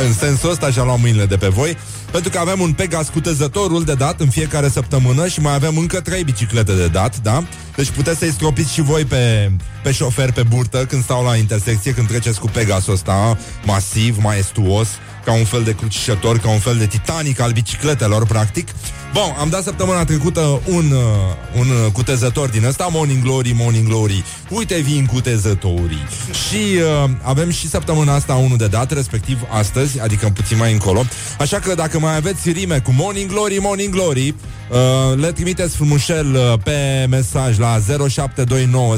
[0.03, 1.77] În sensul ăsta și-a luat mâinile de pe voi
[2.15, 6.01] pentru că avem un Pegas cutezătorul de dat în fiecare săptămână și mai avem încă
[6.01, 7.43] trei biciclete de dat, da?
[7.75, 9.51] Deci puteți să-i stropiți și voi pe,
[9.83, 14.87] pe șofer pe burtă când stau la intersecție, când treceți cu Pegasul ăsta masiv, maestuos,
[15.25, 18.67] ca un fel de crucișător, ca un fel de Titanic al bicicletelor, practic.
[19.15, 24.23] Bun, am dat săptămâna trecută un, uh, un cutezător din ăsta, Morning Glory, Morning Glory.
[24.49, 26.07] Uite, vin cutezătorii.
[26.47, 31.03] Și uh, avem și săptămâna asta unul de dat, respectiv astăzi, adică puțin mai încolo.
[31.39, 36.33] Așa că dacă mai aveți rime cu Morning Glory, Morning Glory, uh, le trimiteți frumușel
[36.33, 38.95] uh, pe mesaj la 0729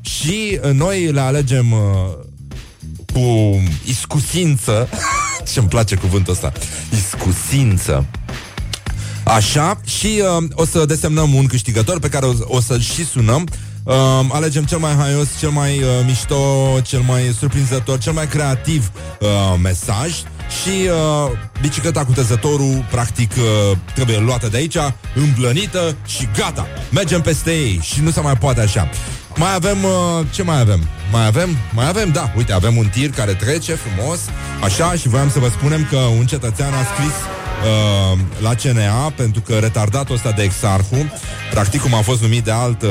[0.00, 1.78] și uh, noi le alegem uh,
[3.12, 4.88] cu iscusință.
[5.52, 6.52] Ce-mi place cuvântul ăsta.
[6.90, 8.06] Iscusință.
[9.24, 13.48] Așa, și uh, o să desemnăm un câștigător pe care o, o să și sunăm.
[13.82, 13.94] Uh,
[14.28, 19.28] Alegem cel mai haios, cel mai uh, mișto, cel mai surprinzător, cel mai creativ uh,
[19.62, 20.10] mesaj.
[20.62, 24.76] Și uh, bicicleta cu tezătorul practic uh, trebuie luată de aici,
[25.14, 26.66] îmblănită și gata.
[26.90, 28.88] Mergem peste ei și nu se mai poate așa.
[29.36, 30.88] Mai avem, uh, ce mai avem?
[31.12, 31.56] Mai avem?
[31.72, 34.20] Mai avem, da, uite, avem un tir care trece frumos,
[34.62, 39.40] așa, și voiam să vă spunem că un cetățean a scris uh, la CNA pentru
[39.40, 41.12] că retardatul ăsta de exarhu,
[41.50, 42.88] practic cum a fost numit de alt uh,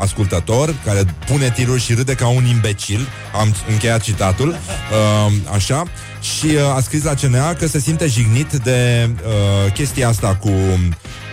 [0.00, 3.08] ascultător, care pune tiruri și râde ca un imbecil,
[3.40, 5.82] am încheiat citatul, uh, așa,
[6.24, 10.50] și uh, a scris la CNA că se simte jignit de uh, chestia asta cu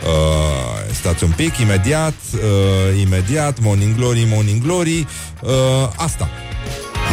[0.06, 5.08] Uh, stați un pic, imediat, uh, imediat, Morning Glory, Morning Glory,
[5.42, 5.52] uh,
[5.96, 6.30] asta.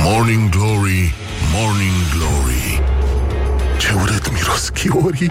[0.05, 1.15] Morning Glory,
[1.55, 2.83] Morning Glory
[3.79, 5.31] Ce urât miros chiorii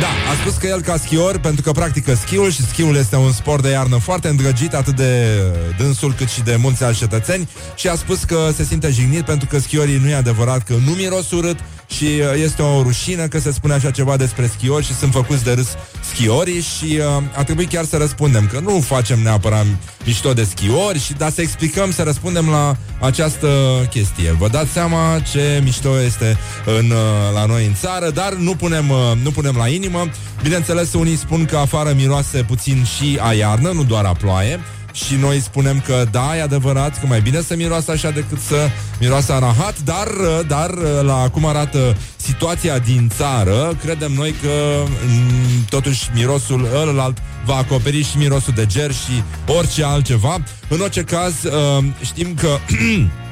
[0.00, 3.32] Da, a spus că el ca schior, pentru că practică schiul și schiul este un
[3.32, 5.42] sport de iarnă foarte îndrăgit, atât de
[5.78, 9.48] dânsul cât și de mulți alți cetățeni și a spus că se simte jignit pentru
[9.50, 13.38] că schiorii nu e adevărat că nu miros urât și uh, este o rușină că
[13.38, 15.68] se spune așa ceva despre schiori și sunt făcuți de râs
[16.12, 19.66] schiorii și uh, a trebuit chiar să răspundem că nu facem neapărat
[20.04, 23.48] mișto de schiori și dar să explicăm, să răspundem la această
[23.90, 24.32] chestie.
[24.32, 26.38] Vă dați seama ce mișto este
[26.78, 30.10] în, uh, la noi în țară, dar nu punem, uh, nu punem la inimă.
[30.42, 34.60] Bineînțeles, unii spun că afară miroase puțin și a iarnă, nu doar a ploaie.
[34.94, 38.68] Și noi spunem că da, e adevărat că mai bine să miroasă așa decât să
[39.00, 40.08] miroasă a rahat, dar,
[40.46, 40.70] dar
[41.02, 48.02] la cum arată situația din țară, credem noi că m, totuși mirosul ălălalt va acoperi
[48.02, 50.36] și mirosul de ger și orice altceva.
[50.68, 52.48] În orice caz, uh, știm că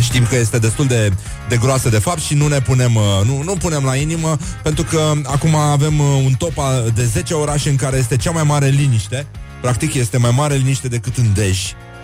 [0.00, 1.12] Știm că este destul de,
[1.48, 4.84] de groasă de fapt și nu ne punem, uh, nu, nu punem la inimă pentru
[4.84, 8.42] că acum avem uh, un top a- de 10 orașe în care este cea mai
[8.42, 9.26] mare liniște.
[9.64, 11.58] Practic este mai mare liniște decât în Dej.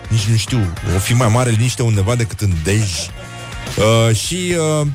[0.09, 2.81] Nici nu știu, o fi mai mare liniște undeva decât în Dej.
[2.81, 4.87] Uh, și uh,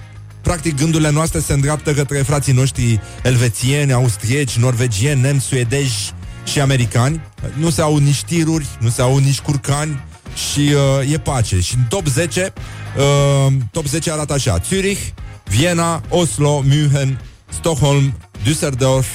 [0.41, 7.21] practic gândurile noastre se îndreaptă către frații noștri elvețieni, austrieci, norvegieni, nemți, suedezi și americani.
[7.53, 10.03] Nu se au nici tiruri, nu se au nici curcani
[10.51, 11.59] și uh, e pace.
[11.59, 12.53] Și în top 10,
[12.97, 14.61] uh, top 10 arată așa.
[14.67, 15.01] Zurich,
[15.43, 19.07] Viena, Oslo, München, Stockholm, Düsseldorf,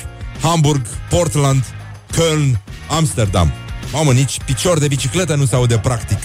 [0.43, 1.65] Hamburg, Portland,
[2.13, 3.53] Köln, Amsterdam.
[3.93, 6.19] Mamă, nici picior de bicicletă nu se aude practic.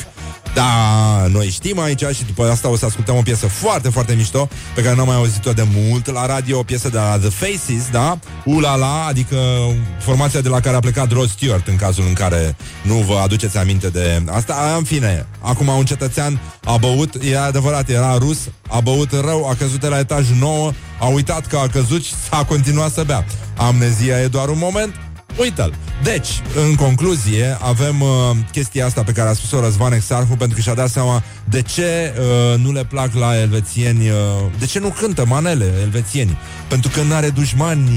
[0.53, 4.47] Da, noi știm aici și după asta o să ascultăm o piesă foarte, foarte mișto
[4.75, 7.89] pe care n-am mai auzit-o de mult la radio, o piesă de la The Faces,
[7.91, 8.19] da?
[8.45, 9.37] Ulala, adică
[9.99, 13.57] formația de la care a plecat Rod Stewart în cazul în care nu vă aduceți
[13.57, 14.73] aminte de asta.
[14.77, 18.37] În fine, acum un cetățean a băut, e adevărat, era rus,
[18.69, 22.13] a băut rău, a căzut de la etajul 9, a uitat că a căzut și
[22.29, 23.25] s-a continuat să bea.
[23.57, 24.95] Amnezia e doar un moment,
[25.37, 25.73] Uită-l.
[26.03, 28.09] Deci, în concluzie, avem uh,
[28.51, 32.13] chestia asta pe care a spus-o Răzvan Exarhu pentru că și-a dat seama de ce
[32.19, 34.15] uh, nu le plac la elvețieni, uh,
[34.59, 36.37] de ce nu cântă manele elvețieni.
[36.67, 37.89] Pentru că n-are dușmani.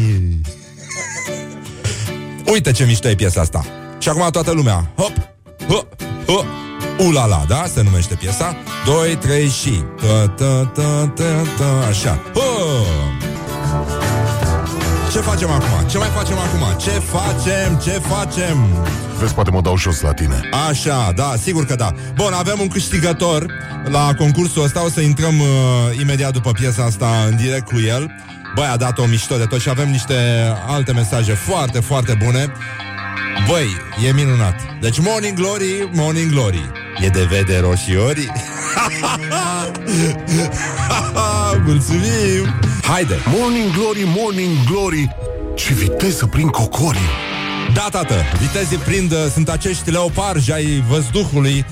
[2.52, 3.64] Uite ce mișto e piesa asta.
[3.98, 4.90] Și acum toată lumea.
[4.96, 5.12] Hop,
[5.68, 5.96] hop,
[6.26, 6.44] hop.
[6.98, 7.64] Ulala, da?
[7.74, 14.07] Se numește piesa 2, 3 și ta, ta, ta, ta, ta, Așa Hop.
[15.18, 15.88] Ce facem acum?
[15.88, 16.78] Ce mai facem acum?
[16.78, 17.78] Ce facem?
[17.82, 18.66] Ce facem?
[19.18, 22.68] Vezi, poate mă dau jos la tine Așa, da, sigur că da Bun, avem un
[22.68, 23.46] câștigător
[23.84, 25.46] la concursul ăsta O să intrăm uh,
[26.00, 28.10] imediat după piesa asta în direct cu el
[28.54, 30.14] Băi, a dat o mișto de tot și avem niște
[30.66, 32.52] alte mesaje foarte, foarte bune
[33.46, 33.76] Băi,
[34.08, 34.54] e minunat.
[34.80, 36.70] Deci Morning Glory, Morning Glory.
[37.00, 38.30] E de vede roșiori
[41.66, 42.54] Mulțumim.
[42.82, 43.16] Haide.
[43.26, 45.08] Morning Glory, Morning Glory.
[45.54, 47.00] Ce viteză prin cocorii
[47.74, 51.64] Da, tată, vitezii prind, uh, sunt acești leoparji ai văzduhului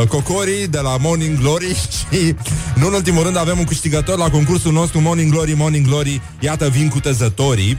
[0.00, 1.74] uh, Cocorii de la Morning Glory
[2.10, 2.34] și
[2.74, 6.20] nu în ultimul rând avem un câștigător la concursul nostru Morning Glory, Morning Glory.
[6.40, 7.78] Iată vin cu tezătorii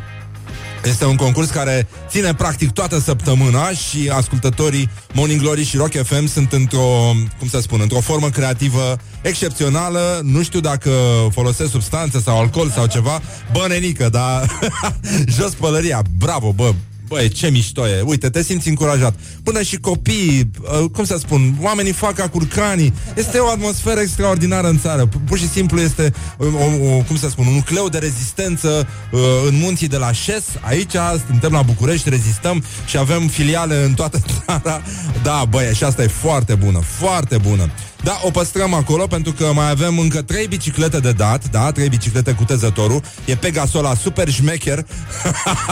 [0.86, 6.26] este un concurs care ține practic toată săptămâna și ascultătorii Morning Glory și Rock FM
[6.26, 10.20] sunt într-o, cum să spun, într-o formă creativă excepțională.
[10.24, 10.92] Nu știu dacă
[11.32, 13.22] folosesc substanțe sau alcool sau ceva.
[13.52, 14.58] Bă, nenică, dar
[15.38, 16.02] jos pălăria.
[16.18, 16.74] Bravo, bă,
[17.12, 18.02] Băi, ce mișto e.
[18.02, 19.16] Uite, te simți încurajat.
[19.44, 22.94] Până și copiii, uh, cum să spun, oamenii fac ca curcanii.
[23.16, 25.08] Este o atmosferă extraordinară în țară.
[25.08, 28.88] P- Pur și simplu este, uh, o, o, cum să spun, un nucleu de rezistență
[29.12, 30.44] uh, în munții de la Șes.
[30.62, 30.96] Aici
[31.30, 34.82] suntem la București, rezistăm și avem filiale în toată țara.
[35.24, 37.72] Da, băi, și asta e foarte bună, foarte bună.
[38.04, 41.90] Da, o păstrăm acolo pentru că mai avem încă trei biciclete de dat, da, trei
[41.90, 43.02] biciclete cu tezătorul.
[43.26, 44.86] E Pegasola super șmecher.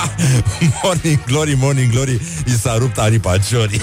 [0.83, 3.81] morning glory, morning glory, i s-a rupt aripa ciorii.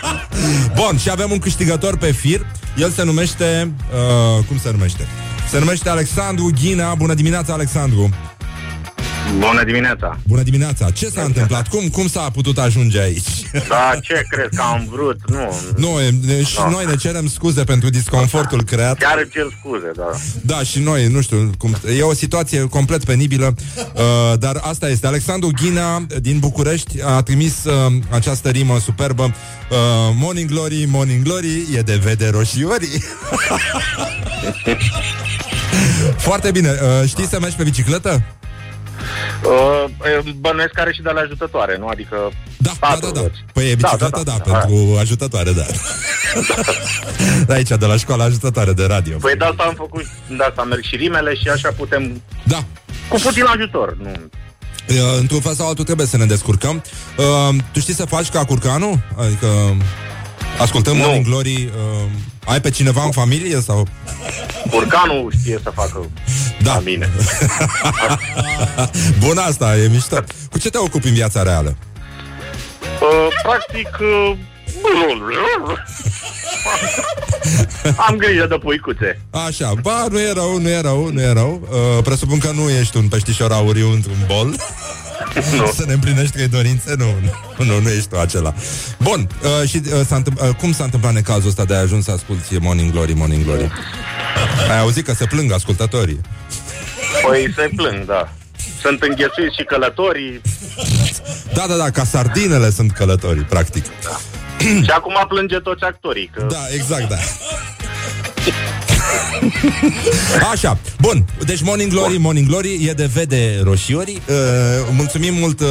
[0.76, 2.46] Bun, și avem un câștigător pe fir.
[2.76, 3.72] El se numește,
[4.38, 5.06] uh, cum se numește?
[5.50, 6.94] Se numește Alexandru Ghina.
[6.94, 8.10] Bună dimineața, Alexandru.
[9.38, 10.18] Bună dimineața!
[10.26, 10.90] Bună dimineața!
[10.90, 11.68] Ce s-a întâmplat?
[11.68, 13.28] Cum, cum s-a putut ajunge aici?
[13.68, 15.16] Da, ce crezi că am vrut?
[15.26, 15.54] Nu.
[15.76, 16.70] Nu, e- ne- și No.
[16.70, 18.98] noi ne cerem scuze pentru disconfortul creat.
[18.98, 20.10] Chiar îți cer scuze, da.
[20.42, 23.54] Da, și noi, nu știu, cum, e o situație complet penibilă,
[23.94, 25.06] uh, dar asta este.
[25.06, 29.22] Alexandru Ghina din București a trimis uh, această rimă superbă.
[29.22, 29.76] Uh,
[30.20, 33.02] morning Glory, Morning Glory, e de vede roșiorii.
[36.16, 36.70] Foarte bine.
[36.70, 38.22] Uh, știi să mergi pe bicicletă?
[39.44, 41.86] Uh, bănuiesc că are și de la ajutătoare, nu?
[41.86, 42.16] Adică
[42.58, 43.26] Da, da, da, da.
[43.52, 45.62] Păi e bicicletă, da, da, da, pentru ajutătoare, da.
[47.46, 47.54] da.
[47.54, 49.16] Aici, de la școala ajutătoare de radio.
[49.16, 52.22] Păi de asta am făcut, de asta merg și rimele și așa putem...
[52.42, 52.64] Da.
[53.08, 54.10] Cu puțin ajutor, nu...
[54.88, 56.82] Uh, Într-un fel sau altul trebuie să ne descurcăm.
[57.16, 58.98] Uh, tu știi să faci ca curcanul?
[59.16, 59.76] Adică
[60.58, 61.54] ascultăm Morning Glory.
[61.54, 62.10] Uh,
[62.46, 63.88] ai pe cineva în familie sau?
[64.70, 66.10] Curcanul știe să facă
[66.62, 66.72] da.
[66.72, 67.10] la mine.
[69.24, 70.16] Bun asta, e mișto.
[70.50, 71.76] Cu ce te ocupi în viața reală?
[73.00, 73.88] Uh, practic...
[74.00, 74.36] Uh,
[78.08, 79.20] am grijă de puicuțe.
[79.30, 81.68] Așa, ba, nu e rău, nu e rău, nu e rău.
[81.70, 84.54] Uh, presupun că nu ești un peștișor auriu într-un bol.
[85.58, 85.66] Nu.
[85.74, 86.94] Să ne împlinești trei dorințe?
[86.98, 87.04] Nu,
[87.58, 88.54] nu, nu, nu ești tu acela.
[88.98, 89.28] Bun,
[89.62, 92.10] uh, și uh, s-a întâmpl- uh, cum s-a întâmplat necazul ăsta de a ajuns să
[92.10, 93.70] asculti Morning Glory, Morning Glory?
[94.70, 96.20] Ai auzit că se plâng ascultătorii.
[97.28, 98.32] Păi se plâng, da.
[98.80, 100.40] Sunt înghesuiți și călătorii
[101.54, 103.84] Da, da, da, ca sardinele sunt călătorii, practic.
[104.84, 106.30] și acum plânge toți actorii.
[106.34, 106.46] Că...
[106.50, 107.16] Da, exact, da.
[110.52, 114.22] Așa, bun, deci Morning Glory, Morning Glory e de vede roșiorii.
[114.28, 114.34] Uh,
[114.96, 115.66] mulțumim mult uh,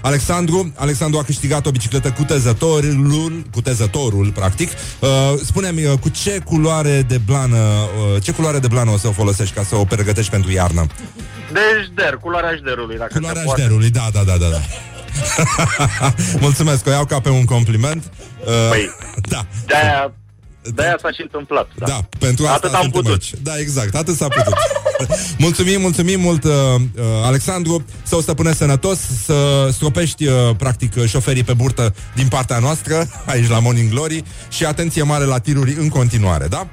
[0.00, 0.72] Alexandru.
[0.76, 4.70] Alexandru a câștigat o bicicletă cu tezătorul, cu tezătorul, practic.
[4.98, 5.08] Uh,
[5.44, 9.12] spune-mi, uh, cu ce culoare de blană, uh, ce culoare de blană o să o
[9.12, 10.86] folosești ca să o pregătești pentru iarnă?
[11.52, 13.60] Deci șder, culoarea șderului, dacă Culoarea se poate.
[13.60, 14.60] șderului, da, da, da, da, da.
[16.40, 18.04] Mulțumesc, o iau ca pe un compliment.
[18.44, 18.90] Uh, Păi,
[19.32, 19.46] da.
[20.74, 21.68] De-aia, de-aia s-a și întâmplat.
[21.78, 23.12] Da, Da, pentru asta Atât am suntem putut.
[23.22, 23.32] aici.
[23.42, 24.54] Da, exact, atât s-a putut.
[25.38, 31.04] mulțumim, mulțumim mult, uh, uh, Alexandru, să o stăpânești sănătos, să stropești, uh, practic, uh,
[31.08, 35.72] șoferii pe burtă din partea noastră, aici la Morning Glory, și atenție mare la tiruri
[35.78, 36.66] în continuare, da?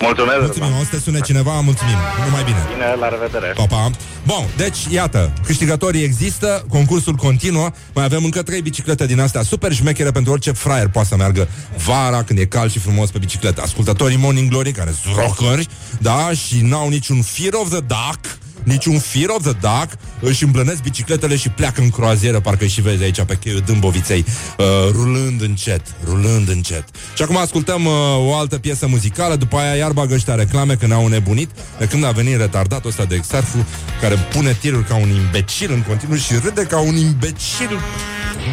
[0.00, 2.56] Mulțumesc, Mulțumim, o să te sune cineva, mulțumim, numai bine.
[2.72, 3.52] Bine, la revedere.
[3.56, 3.90] Pa, pa.
[4.26, 9.72] Bun, deci, iată, câștigătorii există, concursul continuă, mai avem încă trei biciclete din astea super
[9.72, 11.48] șmechere pentru orice fraier poate să meargă
[11.84, 13.62] vara, când e cald și frumos pe bicicletă.
[13.62, 18.98] Ascultătorii Morning Glory, care sunt rockeri, da, și n-au niciun fear of the dark, niciun
[18.98, 19.90] fear of the dark,
[20.20, 24.24] își îmblănesc bicicletele și pleacă în croazieră, parcă și vezi aici pe cheiul Dâmboviței,
[24.58, 26.84] uh, rulând încet, rulând încet.
[27.14, 30.92] Și acum ascultăm uh, o altă piesă muzicală, după aia iar bagă ăștia reclame când
[30.92, 33.66] au nebunit, de când a venit retardatul ăsta de Exarhu,
[34.00, 37.70] care pune tirul ca un imbecil în continuu și râde ca un imbecil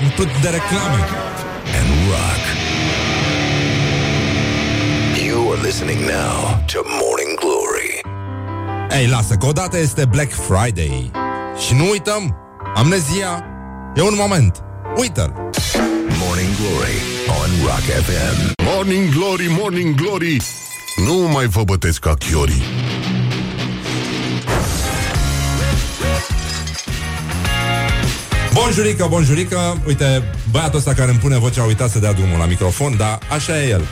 [0.04, 1.02] umplut de reclame.
[1.78, 2.44] And rock.
[5.26, 7.15] You are listening now to Morning Glory.
[8.92, 11.12] Ei, lasă, că odată este Black Friday.
[11.66, 12.36] Și nu uităm,
[12.76, 13.46] amnezia
[13.96, 14.64] e un moment.
[14.96, 15.34] Uită-l!
[16.24, 18.54] Morning Glory on Rock FM.
[18.64, 20.42] Morning Glory, Morning Glory.
[21.06, 22.64] Nu mai vă bătesc ca chiorii.
[28.54, 29.82] Bonjurică, bonjurică.
[29.88, 33.20] Uite, băiatul ăsta care îmi pune vocea A uitat să dea drumul la microfon Dar
[33.32, 33.86] așa e el.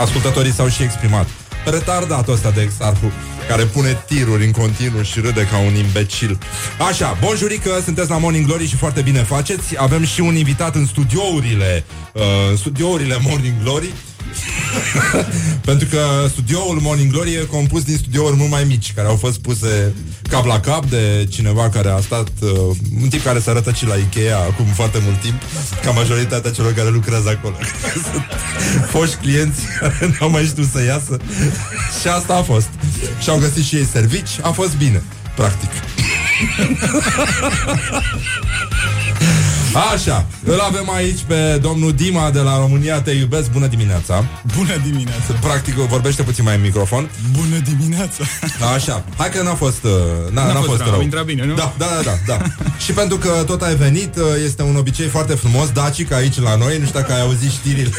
[0.00, 1.26] Ascultătorii s-au și exprimat.
[1.64, 3.12] Retardatul ăsta de exarhu
[3.48, 6.38] care pune tiruri în continuu și râde ca un imbecil.
[6.88, 9.74] Așa, bonjurică, sunteți la Morning Glory și foarte bine faceți.
[9.76, 13.92] Avem și un invitat în studiourile, uh, în studiourile Morning Glory.
[15.68, 19.38] Pentru că studioul Morning Glory e compus din studiouri mult mai mici, care au fost
[19.38, 19.94] puse
[20.28, 22.50] cap la cap de cineva care a stat, uh,
[23.02, 25.42] un tip care se arătă și la Ikea acum foarte mult timp,
[25.84, 27.56] ca majoritatea celor care lucrează acolo.
[28.10, 28.24] Sunt
[28.90, 31.16] foști clienți care n-au mai știut să iasă
[32.00, 32.68] și asta a fost.
[33.22, 35.02] Și au găsit și ei servici, a fost bine,
[35.34, 35.70] practic.
[39.92, 43.00] Așa, îl avem aici pe domnul Dima de la România.
[43.00, 44.24] Te iubesc, bună dimineața.
[44.56, 45.32] Bună dimineața.
[45.40, 47.10] Practic vorbește puțin mai în microfon.
[47.32, 48.24] Bună dimineața.
[48.74, 49.90] Așa, hai că n-a fost, uh,
[50.30, 50.96] n-a, N-a n-a fost fost rău, rău.
[50.96, 51.54] Au intrat bine, nu?
[51.54, 52.44] Da, da, da, da, da.
[52.84, 56.56] Și pentru că tot ai venit uh, Este un obicei foarte frumos Dacic aici la
[56.56, 57.92] noi, nu știu dacă ai auzit știrile.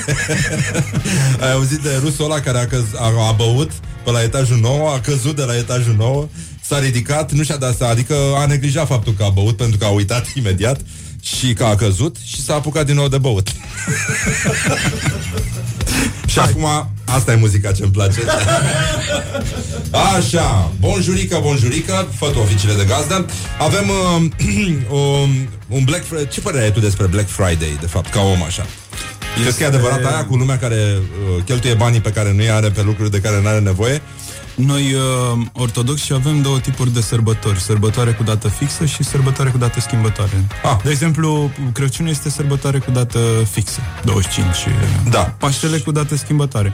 [1.43, 3.71] Ai auzit de rusul ăla care a, căz- a, a băut
[4.03, 6.27] Pe la etajul 9, a căzut de la etajul 9
[6.61, 9.85] S-a ridicat, nu și-a dat seama Adică a neglijat faptul că a băut Pentru că
[9.85, 10.79] a uitat imediat
[11.21, 13.47] Și că a căzut și s-a apucat din nou de băut
[16.27, 16.65] Și Și acum,
[17.05, 18.19] asta e muzica ce-mi place.
[20.17, 23.25] Așa, bonjurică, bonjurică, fă tu oficiile de gazdă.
[23.59, 24.21] Avem uh,
[24.97, 25.29] um,
[25.67, 26.27] un Black Friday.
[26.27, 28.65] Ce părere ai tu despre Black Friday, de fapt, ca om așa?
[29.41, 32.49] Crezi că e adevărat aia cu lumea care uh, cheltuie banii pe care nu i
[32.49, 34.01] are pe lucruri de care nu are nevoie?
[34.55, 37.59] Noi, uh, ortodoxi, avem două tipuri de sărbători.
[37.59, 40.47] Sărbătoare cu dată fixă și sărbătoare cu dată schimbătoare.
[40.63, 40.77] Ah.
[40.83, 43.19] De exemplu, Crăciunul este sărbătoare cu dată
[43.51, 44.55] fixă, 25.
[44.55, 45.19] și, uh, Da.
[45.37, 46.73] Paștele cu dată schimbătoare.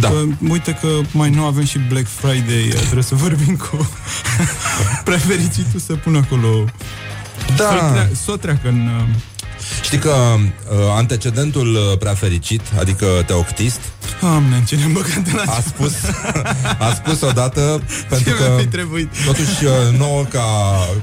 [0.00, 0.08] Da.
[0.08, 3.88] Uh, uite că mai nu avem și Black Friday, uh, trebuie să vorbim cu
[5.04, 6.64] prefericitul să pună acolo
[7.56, 7.64] Da.
[7.64, 8.88] Să o, trea- să o treacă în...
[9.00, 9.08] uh,
[9.82, 13.80] Știi că uh, antecedentul uh, prea fericit, adică Teoctist,
[14.20, 15.92] Doamne, în ce ne-am băgat în a spus,
[16.78, 17.60] a spus odată
[18.08, 19.08] pentru Ce că mi-ar fi trebuit?
[19.26, 20.44] totuși uh, nouă ca,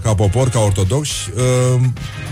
[0.02, 1.82] ca popor, ca ortodoxi, uh,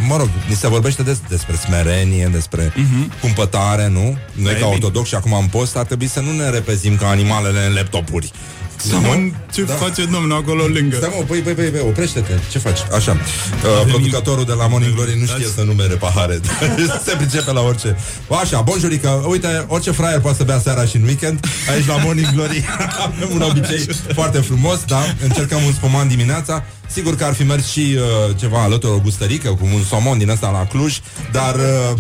[0.07, 3.11] mă rog, ni se vorbește des, despre smerenie, despre Mhm.
[3.21, 4.17] cumpătare, nu?
[4.33, 4.65] Noi Da, e ca bine.
[4.73, 8.31] ortodoxi și acum în post ar trebui să nu ne repezim ca animalele în laptopuri.
[8.77, 9.73] Simon, ce Da.
[9.73, 10.95] face domnul acolo lângă?
[10.95, 12.79] Stai mă, păi, păi, păi, păi, oprește-te, ce faci?
[12.95, 16.39] Așa, uh, producătorul de la Morning Glory nu știe să numere pahare
[17.05, 17.97] Se pricepe la orice
[18.41, 22.27] Așa, bonjurică, uite, orice fraier poate să bea seara și în weekend Aici la Morning
[22.33, 22.63] Glory
[23.05, 24.99] avem un obicei foarte frumos, da?
[25.23, 29.49] Încercăm un spuman dimineața Sigur că ar fi mers și uh, ceva alături, o gustărică
[29.49, 30.97] Cu un somon din ăsta la Cluj
[31.31, 31.97] Dar, uh,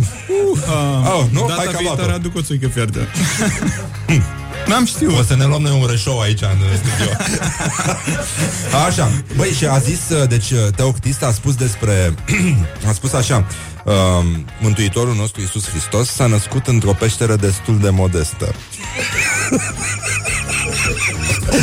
[0.51, 1.39] Uh, oh, nu?
[1.47, 2.19] Data Hai că am viitoare luat-o.
[2.19, 2.99] aduc o țuică fiartă.
[4.67, 5.17] N-am știut.
[5.17, 7.11] O să ne luăm noi un reșou aici în studio.
[8.87, 12.13] Așa, băi, și a zis uh, Deci uh, Teoctist a spus despre
[12.89, 13.45] A spus așa
[13.83, 13.93] uh,
[14.59, 18.55] Mântuitorul nostru Iisus Hristos S-a născut într-o peșteră destul de modestă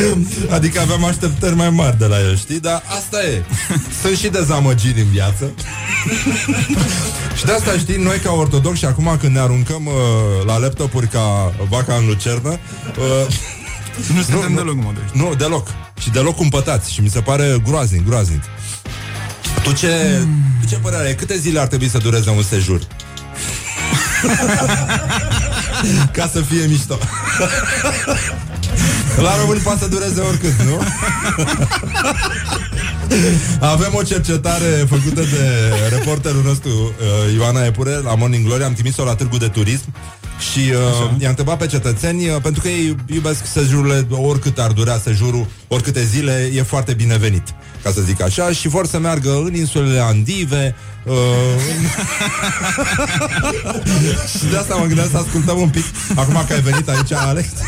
[0.56, 2.60] Adică aveam așteptări mai mari de la el, știi?
[2.60, 3.44] Dar asta e
[4.02, 5.52] Sunt și dezamăgiri în viață
[7.36, 9.92] Și de asta știi, noi ca ortodoxi și acum când ne aruncăm uh,
[10.46, 13.34] la laptopuri ca vaca în lucernă uh,
[14.14, 15.18] Nu suntem deloc modești.
[15.18, 15.68] Nu, deloc
[16.00, 18.42] Și deloc cumpătați Și mi se pare groaznic, groaznic
[19.62, 20.22] Tu ce,
[20.60, 21.14] tu ce părere ai?
[21.14, 22.80] Câte zile ar trebui să dureze un sejur?
[26.12, 26.98] Ca să fie mișto
[29.16, 30.80] La români poate să dureze oricât, nu?
[33.60, 38.64] Avem o cercetare făcută de reporterul nostru uh, Ioana Epure la Morning Glory.
[38.64, 39.94] Am trimis-o la târgu de turism
[40.52, 44.98] și uh, i-am întrebat pe cetățeni uh, Pentru că ei iubesc sejururile Oricât ar durea
[44.98, 47.54] sejurul, oricâte zile E foarte binevenit,
[47.84, 50.74] ca să zic așa Și vor să meargă în insulele Andive
[51.04, 51.14] uh,
[51.76, 51.82] în...
[54.38, 57.48] Și de asta mă gândeam să ascultăm un pic Acum că ai venit aici, Alex.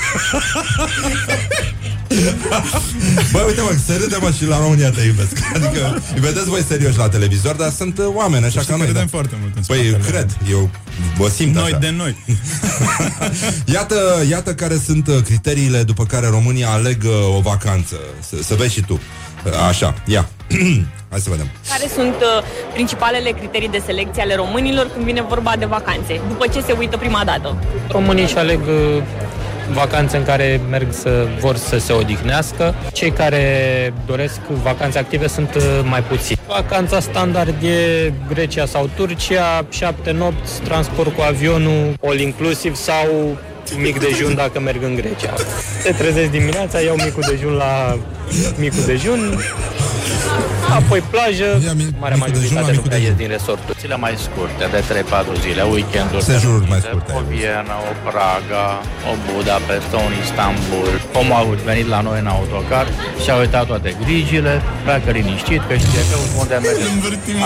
[3.33, 5.33] Băi, uite mă, se râde mă și la România te iubesc.
[5.57, 8.79] Adică îi vedeți voi serioși la televizor Dar sunt uh, oameni așa Știi ca că
[8.79, 9.09] noi râdem da.
[9.11, 10.71] foarte mult în Păi spatele cred, eu
[11.17, 11.79] vă simt Noi așa.
[11.79, 12.17] de noi.
[13.65, 17.97] Iată, iată care sunt uh, criteriile după care românii aleg uh, o vacanță.
[18.29, 18.93] Să, să vezi și tu.
[18.93, 19.01] Uh,
[19.69, 20.29] Așa, ia
[21.11, 25.53] Hai să vedem Care sunt uh, principalele criterii de selecție ale românilor când vine vorba
[25.59, 27.57] de vacanțe, după ce se uită prima dată?
[27.91, 29.03] Românii își aleg uh,
[29.73, 32.75] vacanțe în care merg să vor să se odihnească.
[32.93, 33.43] Cei care
[34.07, 36.39] doresc vacanțe active sunt uh, mai puțini.
[36.47, 43.37] Vacanța standard e Grecia sau Turcia, șapte nopți, transport cu avionul, all inclusiv sau
[43.75, 45.35] mic dejun dacă merg în Grecia.
[45.83, 47.99] Se trezesc dimineața, iau micul dejun la
[48.59, 49.41] micul dejun,
[50.75, 51.49] apoi plajă,
[51.99, 53.79] marea majoritate nu prea ies din resorturi.
[53.81, 54.81] Zile mai scurte, de
[55.37, 56.25] 3-4 zile, weekenduri.
[56.25, 57.13] Sejururi mai scurte.
[57.19, 58.69] O Viena, o Praga,
[59.11, 60.91] o Budapesta, un Istanbul.
[61.21, 62.87] Omul a venit la noi în autocar
[63.23, 66.87] și a uitat toate grijile, pleacă liniștit, că știe că unde merge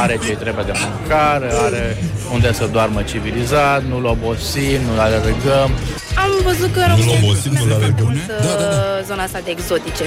[0.02, 1.96] are ce trebuie de mâncare, are
[2.32, 5.70] unde să doarmă civilizat, nu-l obosim, nu-l alergăm.
[6.14, 9.02] Am văzut că Nu-l România obosim, nu-l alergăm da, da, da.
[9.06, 10.04] zona asta de exotice.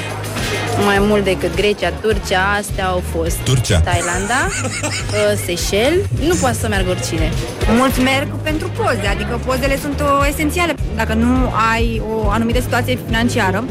[0.86, 3.38] Mai mult decât Grecia, Turcia, astea au fost.
[3.44, 3.80] Turcia.
[3.80, 7.32] Thailanda, uh, Seychelles, nu poate să meargă oricine.
[7.78, 10.74] Mulți merg pentru poze, adică pozele sunt o, esențiale.
[10.96, 11.34] Dacă nu
[11.74, 13.64] ai o anumită situație financiară,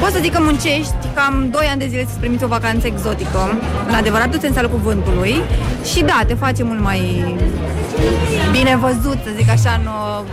[0.00, 3.58] poți să zic că muncești cam 2 ani de zile să-ți primiți o vacanță exotică,
[3.88, 5.34] în adevăratul sens al cuvântului,
[5.92, 7.24] și da, te face mult mai
[8.52, 10.24] bine văzut, să zic așa, în uh,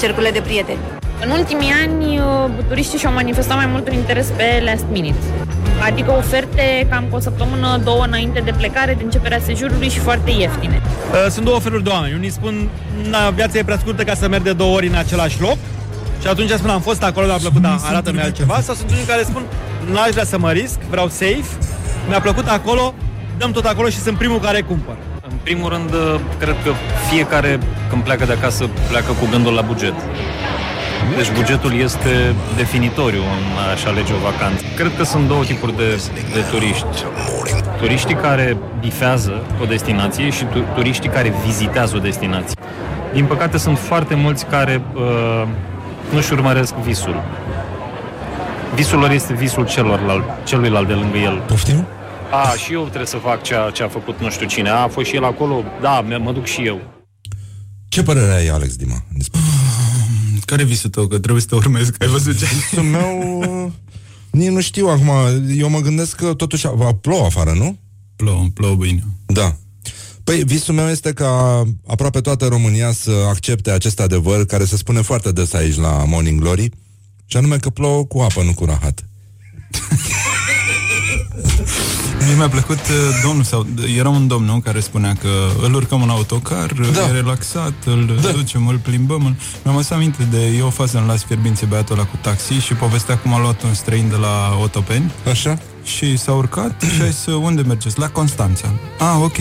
[0.00, 0.78] cercurile de prieteni.
[1.24, 5.18] În ultimii ani, uh, turiștii și-au manifestat mai mult un interes pe last minute.
[5.84, 10.30] Adică oferte cam cu o săptămână, două înainte de plecare, de începerea sejurului și foarte
[10.30, 10.80] ieftine.
[11.12, 12.14] Uh, Sunt două feluri de oameni.
[12.14, 12.68] Unii spun,
[13.10, 15.56] na, viața e prea scurtă ca să merg de două ori în același loc.
[16.20, 18.60] Și atunci spun, am fost acolo, mi-a plăcut, dar arată-mi altceva.
[18.62, 19.42] Sau sunt unii care spun,
[19.92, 21.44] n-aș vrea să mă risc, vreau safe,
[22.08, 22.94] mi-a plăcut acolo,
[23.38, 24.94] dăm tot acolo și sunt primul care cumpăr.
[25.30, 25.90] În primul rând,
[26.38, 26.70] cred că
[27.10, 27.58] fiecare
[27.90, 29.94] când pleacă de acasă pleacă cu gândul la buget.
[31.16, 34.62] Deci bugetul este definitoriu în a-și alege o vacanță.
[34.76, 36.02] Cred că sunt două tipuri de,
[36.32, 36.84] de turiști.
[37.78, 42.56] Turiștii care bifează o destinație și tu- turiștii care vizitează o destinație.
[43.12, 45.42] Din păcate sunt foarte mulți care uh,
[46.12, 47.22] nu-și urmăresc visul.
[48.74, 51.42] Visul lor este visul celorlalt, celuilalt de lângă el.
[51.46, 51.86] Poftim?
[52.30, 54.68] A, și eu trebuie să fac ceea ce a făcut nu știu cine.
[54.68, 55.62] A, a fost și el acolo.
[55.80, 56.80] Da, mă mă duc și eu.
[57.88, 58.94] Ce părere ai, Alex Dima?
[59.16, 59.40] despre-
[60.46, 61.06] Care e visul tău?
[61.06, 63.38] Că trebuie să te urmezi, că ai văzut ce Visul meu...
[63.64, 63.72] uh,
[64.30, 65.10] Nici nu știu acum.
[65.56, 67.78] Eu mă gândesc că totuși va plouă afară, nu?
[68.16, 69.04] Plouă, plouă bine.
[69.26, 69.56] Da.
[70.24, 75.00] Păi visul meu este ca aproape toată România să accepte acest adevăr care se spune
[75.00, 76.70] foarte des aici la Morning Glory
[77.26, 79.04] și anume că plouă cu apă, nu cu rahat.
[82.26, 83.66] Mie mi-a plăcut uh, domnul sau
[83.96, 85.28] era un domn nu, care spunea că
[85.62, 87.08] îl urcăm în autocar, da.
[87.08, 88.30] e relaxat, îl da.
[88.30, 89.24] ducem, îl plimbăm.
[89.24, 89.34] Îl...
[89.64, 92.74] Mi-am adus aminte de e o fază în Las Fierbințe băiatul ăla cu taxi și
[92.74, 95.12] povestea cum a luat un străin de la Otopeni.
[95.30, 95.58] Așa.
[95.84, 97.98] Și s-a urcat și a zis, unde mergeți?
[97.98, 98.72] La Constanța.
[98.98, 99.36] Ah, ok.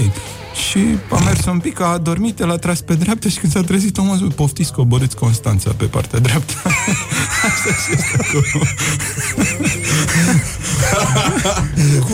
[0.55, 0.79] Și
[1.09, 3.97] a mers un pic, a dormit, el a tras pe dreapta și când s-a trezit
[3.97, 6.53] omul a zis, poftiți, coborâți Constanța pe partea dreaptă.
[7.47, 8.65] Asta și este acolo.
[11.99, 12.13] cu,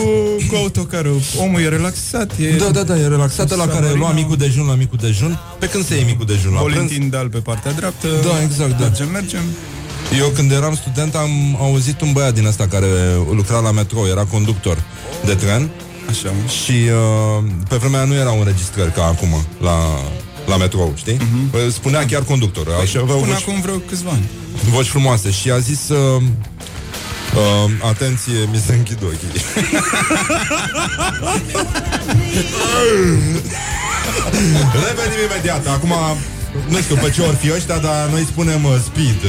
[0.49, 1.21] cu autocarul.
[1.37, 2.31] Omul e relaxat.
[2.37, 5.39] E Da, da, da, e relaxat la care lua micul dejun la micul dejun.
[5.59, 6.73] Pe când se iei micul dejun la prânz?
[6.73, 8.07] Valentin Dal pe partea dreaptă.
[8.23, 8.85] Da, exact, da.
[8.85, 9.41] Mergem, mergem.
[10.17, 12.87] Eu când eram student am auzit un băiat din ăsta care
[13.33, 14.83] lucra la metrou, era conductor
[15.25, 15.69] de tren.
[16.12, 16.34] Așa.
[16.64, 19.78] Și uh, pe vremea aia nu erau înregistrări ca acum la,
[20.45, 21.18] la metrou, știi?
[21.18, 21.72] Uh-huh.
[21.72, 22.68] Spunea chiar conductor.
[22.82, 24.30] Așa, avea Până voci, acum vreo câțiva ani.
[24.70, 26.22] voci frumoase și a zis uh,
[27.36, 29.41] uh, atenție, mi se închid ochii.
[34.88, 35.68] Revenim imediat.
[35.68, 35.93] Acum,
[36.70, 39.22] nu știu pe ce ori fi ăștia, dar noi spunem uh, speed.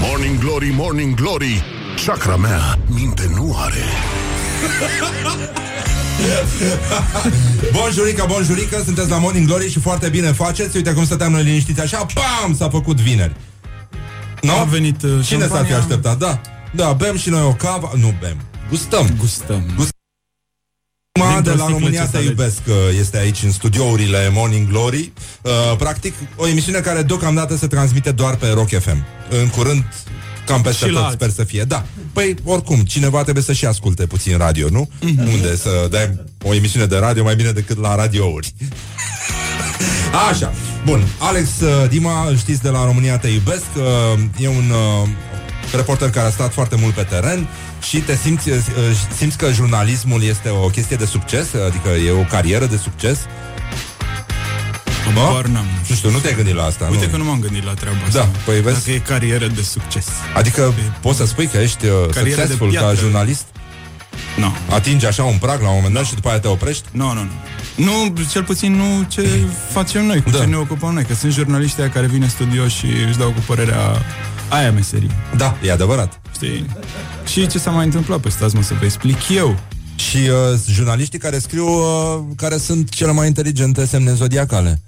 [0.00, 3.82] Morning Glory, Morning Glory Chakra mea minte nu are
[7.72, 10.76] Bonjurică, bonjurică, sunteți la Morning Glory și foarte bine faceți.
[10.76, 13.32] Uite cum stăteam noi liniștiți așa, pam, s-a făcut vineri.
[14.42, 14.52] Nu?
[14.52, 15.78] A venit uh, Cine s-ar fi șampania?
[15.78, 16.18] așteptat?
[16.18, 16.40] Da.
[16.74, 17.90] Da, bem și noi o cavă.
[17.96, 18.36] Nu bem.
[18.68, 19.08] Gustăm.
[19.18, 19.62] Gustăm.
[19.76, 19.92] Gustăm.
[21.20, 22.30] Ma de Dintr-o la sticlă România ce te să alegi.
[22.30, 25.12] iubesc uh, este aici în studiourile Morning Glory.
[25.42, 29.04] Uh, practic, o emisiune care deocamdată se transmite doar pe Rock FM.
[29.30, 29.84] În curând,
[30.48, 31.18] cam peste Și la tot, alții.
[31.20, 31.62] sper să fie.
[31.64, 31.84] Da.
[32.12, 34.88] Păi, oricum, cineva trebuie să și asculte puțin radio, nu?
[35.00, 35.32] Mhm.
[35.32, 38.54] Unde să dai o emisiune de radio mai bine decât la radiouri.
[40.30, 40.52] Așa,
[40.84, 41.02] bun.
[41.18, 43.62] Alex uh, Dima, îl știți de la România Te Iubesc.
[43.76, 43.82] uh,
[44.38, 44.70] E un
[45.02, 45.08] uh,
[45.76, 47.46] reporter care a stat foarte mult pe teren
[47.88, 48.56] și te simți, uh,
[49.16, 53.18] simți că jurnalismul este o chestie de succes, adică e o carieră de succes.
[55.14, 55.64] Habar n-am.
[55.88, 57.10] Nu știu, nu te-ai gândit la asta, Uite nu?
[57.10, 58.18] că nu m-am gândit la treaba asta.
[58.18, 58.76] Da, păi vezi?
[58.78, 60.06] Dacă e carieră de succes.
[60.34, 63.00] Adică poți să spui că ești uh, Carieră de succesful ca piatră.
[63.00, 63.44] jurnalist?
[64.36, 64.52] Nu.
[64.74, 66.84] Atingi așa un prag la un moment dat și după aia te oprești?
[66.90, 67.30] Nu, nu, nu.
[67.84, 69.28] Nu, cel puțin nu ce
[69.72, 70.38] facem noi, cu Da.
[70.38, 73.28] ce ne ocupăm noi, că sunt jurnaliștii aia care vin în studio și își dau
[73.30, 74.02] cu părerea
[74.48, 75.10] aia meserie.
[75.36, 76.20] Da, e adevărat.
[76.34, 76.66] Știi?
[77.26, 78.18] Și ce s-a mai întâmplat?
[78.20, 79.58] Păi stați mă să vă explic eu.
[79.98, 84.80] Și uh, jurnaliștii care scriu uh, care sunt cele mai inteligente semne zodiacale.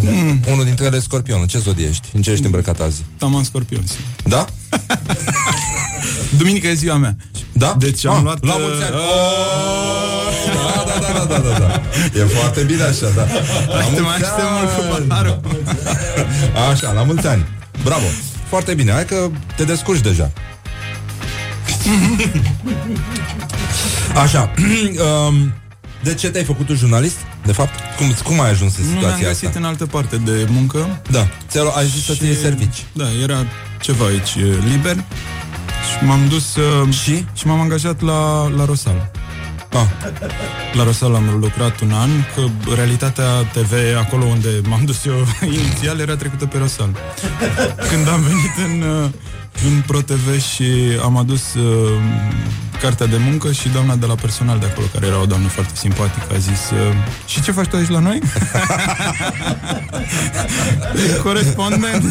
[0.00, 0.40] Mm.
[0.52, 1.46] Unul dintre ele e scorpionul.
[1.46, 2.08] Ce zodie ești?
[2.14, 3.04] În ce ești îmbrăcat azi?
[3.18, 3.82] Taman Scorpion.
[3.86, 4.04] sigur.
[4.24, 4.44] Da?
[6.38, 7.16] Duminică e ziua mea.
[7.52, 7.76] Da?
[7.78, 8.44] Deci am Ah, luat...
[8.44, 8.94] La uh, mulți ani!
[8.94, 9.02] Oh,
[10.54, 11.80] da, da, da, da, da, da, da.
[12.20, 13.22] E foarte bine așa, da.
[13.68, 15.04] La Te mulți mai aștept mult cu ani!
[15.06, 15.40] paharul.
[16.70, 17.44] Așa, la mulți ani.
[17.84, 18.04] Bravo.
[18.48, 18.92] Foarte bine.
[18.92, 20.30] Hai că te descurci deja.
[24.22, 24.50] Așa.
[25.28, 25.52] um,
[26.02, 27.16] de ce te-ai făcut tu jurnalist?
[27.44, 29.58] De fapt, cum, cum ai ajuns în Nu mi-am situația găsit asta?
[29.58, 31.00] în altă parte de muncă.
[31.10, 31.28] Da.
[31.48, 32.84] Ți-ai, ai zis să-ți iei servici.
[32.92, 33.46] Da, era
[33.80, 34.96] ceva aici e, liber
[35.90, 37.24] și m-am dus uh, și?
[37.34, 39.10] și m-am angajat la, la Rosal.
[39.72, 39.86] Ah.
[40.72, 45.26] La Rosal am lucrat un an, că realitatea TV, acolo unde m-am dus eu
[45.60, 46.90] inițial, era trecută pe Rosal.
[47.90, 49.10] Când am venit în, uh,
[49.66, 50.64] în ProTV și
[51.02, 52.00] am adus uh,
[52.80, 55.72] cartea de muncă și doamna de la personal de acolo, care era o doamnă foarte
[55.74, 56.94] simpatică, a zis uh,
[57.26, 58.18] Și ce faci tu aici la noi?
[61.22, 62.10] Corespondent.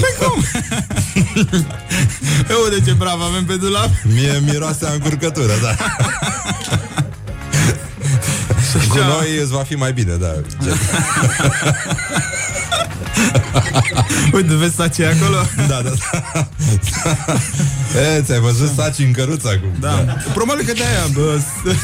[0.00, 0.44] Păi cum?
[2.50, 3.90] Eu de ce brav avem pe dulap?
[4.02, 5.74] Mie miroase a încurcătură, da.
[8.88, 10.32] Cu noi îți va fi mai bine, da.
[13.16, 13.42] Gen.
[14.34, 15.36] Uite, vezi saci acolo?
[15.68, 16.48] Da, da, da.
[18.16, 19.70] E, ți-ai văzut saci în căruță acum.
[19.80, 20.04] Da.
[20.34, 21.76] Probabil că de-aia, bă, s-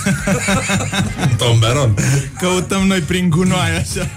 [1.36, 1.94] Tomberon.
[2.38, 4.08] căutăm noi prin gunoi, așa.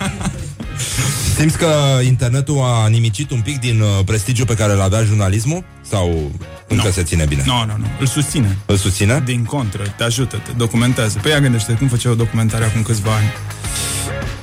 [1.37, 1.67] Simți că
[2.03, 5.63] internetul a nimicit un pic din uh, prestigiul pe care îl avea jurnalismul?
[5.89, 6.31] Sau
[6.67, 6.91] încă Nu.
[6.91, 7.43] se ține bine?
[7.45, 7.85] Nu, nu, nu.
[7.99, 8.57] Îl susține.
[8.65, 9.21] Îl susține?
[9.25, 11.19] Din contră, te ajută, te documentează.
[11.21, 13.33] Păi ia gândește cum făceai o documentare acum câțiva ani.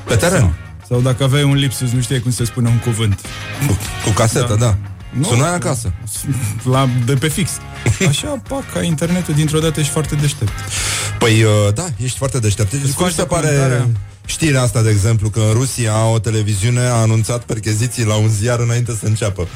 [0.05, 0.41] Pe teren.
[0.41, 0.55] Sau,
[0.93, 3.21] sau dacă aveai un lipsus, nu știai cum se spune un cuvânt.
[3.67, 4.55] Cu, cu casetă, da.
[4.55, 4.77] da.
[5.19, 5.25] Nu.
[5.25, 5.93] Sunai acasă.
[6.63, 7.51] La, de pe fix.
[8.09, 10.53] Așa, pac, ca internetul, dintr-o dată ești foarte deștept.
[11.19, 12.71] Păi, uh, da, ești foarte deștept.
[12.71, 13.89] Deci, cum faci se pare documentarea?
[14.25, 18.59] știrea asta, de exemplu, că în Rusia o televiziune a anunțat percheziții la un ziar
[18.59, 19.49] înainte să înceapă?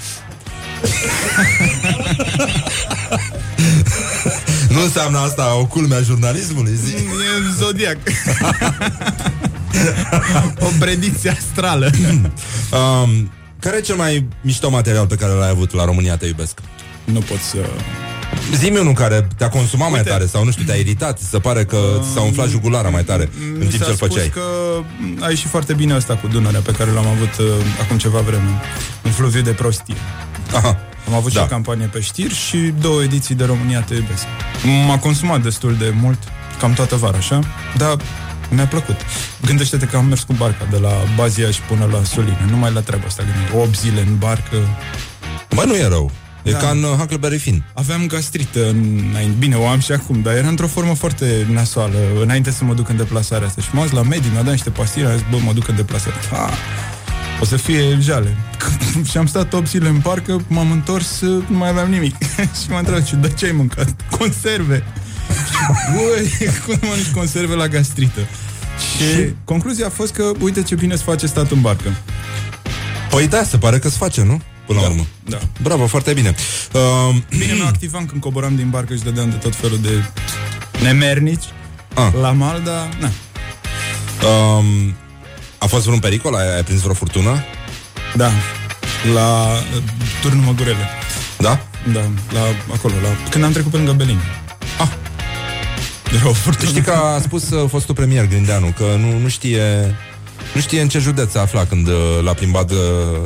[4.75, 6.95] nu înseamnă asta o culme a jurnalismului, zi?
[6.95, 7.01] E
[7.59, 7.99] zodiac.
[10.67, 11.91] o predicție astrală.
[12.79, 16.59] um, care e cel mai mișto material pe care l-ai avut la România Te Iubesc?
[17.05, 17.57] Nu pot să...
[18.57, 20.11] Zi-mi unul care te-a consumat mai Uite.
[20.11, 23.05] tare sau nu știu, te-a iritat, ți se pare că ți s-a umflat jugulara mai
[23.05, 24.29] tare în Mi timp s-a ce îl spus făceai.
[24.29, 24.43] că
[25.21, 27.47] a ieșit foarte bine asta cu Dunărea pe care l-am avut uh,
[27.83, 28.49] acum ceva vreme.
[29.05, 29.95] Un fluviu de prostie.
[30.55, 30.79] Aha.
[31.09, 31.39] Am avut Da.
[31.41, 34.25] și o campanie pe știri și două ediții de România Te Iubesc.
[34.87, 36.19] M-a consumat destul de mult,
[36.59, 37.39] cam toată vara, așa,
[37.77, 37.97] dar
[38.51, 38.97] mi-a plăcut.
[39.45, 42.81] Gândește-te că am mers cu barca de la Bazia și până la Soline, numai la
[42.81, 43.57] treaba asta, gândește.
[43.57, 44.57] 8 zile în barcă.
[45.55, 46.11] Bă, nu e rău.
[46.43, 46.59] E Da.
[46.59, 47.65] ca în uh, Huckleberry Finn.
[47.75, 49.35] Aveam gastrită înainte.
[49.39, 52.89] Bine, o am și acum, dar era într-o formă foarte nasoală înainte să mă duc
[52.89, 53.63] în deplasarea asta.
[53.63, 55.77] Și m-am dus la medic, mi-a dat niște pastile, am zis, bă, mă duc în
[55.77, 56.17] deplasare.
[56.31, 56.51] Ha,
[57.41, 58.37] o să fie jale.
[59.11, 62.15] și am stat 8 zile în parcă, m-am întors, nu mai aveam nimic.
[62.63, 63.89] și m-am întrebat, "Și de ce ai mâncat?
[64.19, 64.85] Conserve!
[65.95, 66.33] Băi,
[66.67, 68.21] cum mănânci conserve la gastrită?
[68.79, 71.93] Și concluzia a fost că, uite ce bine se face stat în barcă.
[73.11, 74.41] Păi da, se pare că se face, nu?
[74.67, 75.07] Până la urmă.
[75.29, 75.39] Da.
[75.63, 76.35] Bravo, foarte bine.
[76.73, 80.05] Uh, Bine, nu activam când coboram din barcă și dădeam de tot felul de
[80.83, 81.45] nemernici
[81.95, 82.13] Ah.
[82.21, 82.89] la mal, dar...
[83.01, 83.11] Na.
[84.29, 84.95] um,
[85.59, 86.35] a fost vreun pericol?
[86.35, 87.45] Ai, ai prins vreo furtună?
[88.15, 88.31] Da,
[89.15, 89.43] la
[89.77, 89.83] uh,
[90.21, 90.89] turnul Măgurele.
[91.39, 91.61] Da?
[91.93, 92.01] Da,
[92.33, 92.41] la,
[92.75, 94.19] acolo, la, când am trecut pe lângă Belin.
[96.17, 96.21] Ah.
[96.21, 96.69] Era o furtună.
[96.69, 99.95] Știi că a spus uh, fostul premier Grindeanu că nu, nu știe
[100.55, 102.79] nu știe în ce județ se afla când uh, l-a plimbat uh,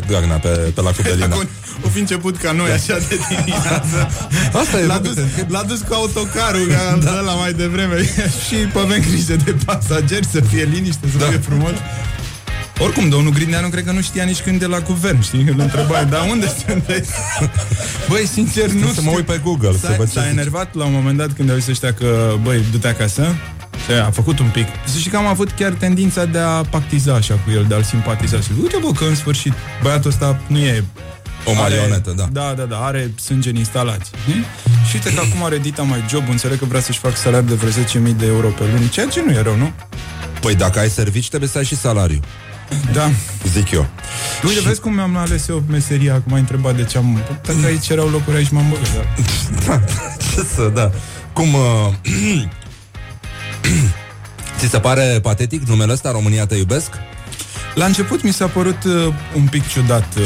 [0.07, 1.25] Dragnea pe, pe la Cubelina.
[1.25, 1.49] Acum,
[1.85, 4.11] o fi început ca noi așa de dimineață.
[4.53, 7.21] Asta e, l-a nu, dus, că te- l-a dus cu autocarul ca da.
[7.21, 8.03] la mai devreme
[8.47, 11.25] și pe avem grijă de pasageri să fie liniște, să da.
[11.25, 11.71] fie frumos.
[12.83, 15.41] Oricum, domnul Grindeanu cred că nu știa nici când de la guvern, știi?
[15.49, 17.11] Îl întrebai, dar unde sunteți?
[18.09, 20.33] Băi, sincer, nu Să mă uit pe Google, să S-a, văd ce s-a zice.
[20.33, 23.35] enervat la un moment dat când a zis ăștia că, băi, du-te acasă.
[23.87, 24.67] Și a făcut un pic.
[24.85, 27.83] Să știi că am avut chiar tendința de a pactiza așa cu el, de a-l
[27.83, 28.41] simpatiza.
[28.41, 29.53] Și uite, bă, că în sfârșit
[29.83, 30.85] băiatul ăsta nu e
[31.45, 32.29] O marionetă, da.
[32.33, 34.13] Da, da, da, are sânge în instalații.
[34.29, 34.45] știi?
[34.89, 37.55] Și uite că acum are dita mai job, înțeleg că vrea să-și facă salariu de
[37.55, 37.71] vreo
[38.11, 39.73] 10.000 de euro pe lună, ceea ce nu e rău, nu?
[40.41, 42.21] Păi dacă ai servici, trebuie să ai și salariu.
[42.93, 43.11] Da.
[43.53, 43.87] Zic eu.
[44.47, 47.21] Uite, vezi cum mi-am ales eu meseria, acum ai întrebat de ce am...
[47.43, 49.07] Dacă aici erau locuri, aici m-am băgat,
[49.67, 49.81] da.
[50.35, 50.91] Ce să, da.
[51.33, 51.55] Cum...
[51.55, 51.93] Uh,
[54.59, 56.91] ți se pare patetic numele ăsta, România te iubesc?
[57.75, 60.15] La început mi s-a părut uh, un pic ciudat.
[60.17, 60.25] Uh,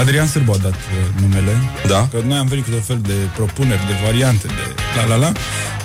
[0.00, 1.52] Adrian Sârbu a dat uh, numele.
[1.86, 2.08] Da.
[2.10, 5.32] Că noi am venit cu tot fel de propuneri, de variante, de la la la.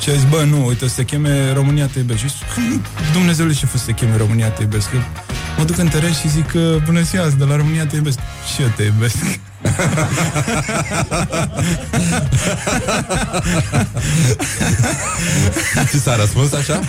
[0.01, 2.19] Și a zis, bă, nu, uite, o să se cheme România te iubesc.
[2.19, 2.81] Și zic, cum
[3.13, 4.89] Dumnezeule ce fost să se cheme România te iubesc?
[4.89, 4.97] Că
[5.59, 8.19] mă duc în teren și zic, uh, bună ziua, sunt de la România te iubesc.
[8.53, 9.15] Și eu te iubesc.
[15.89, 16.79] Ți s-a răspuns așa?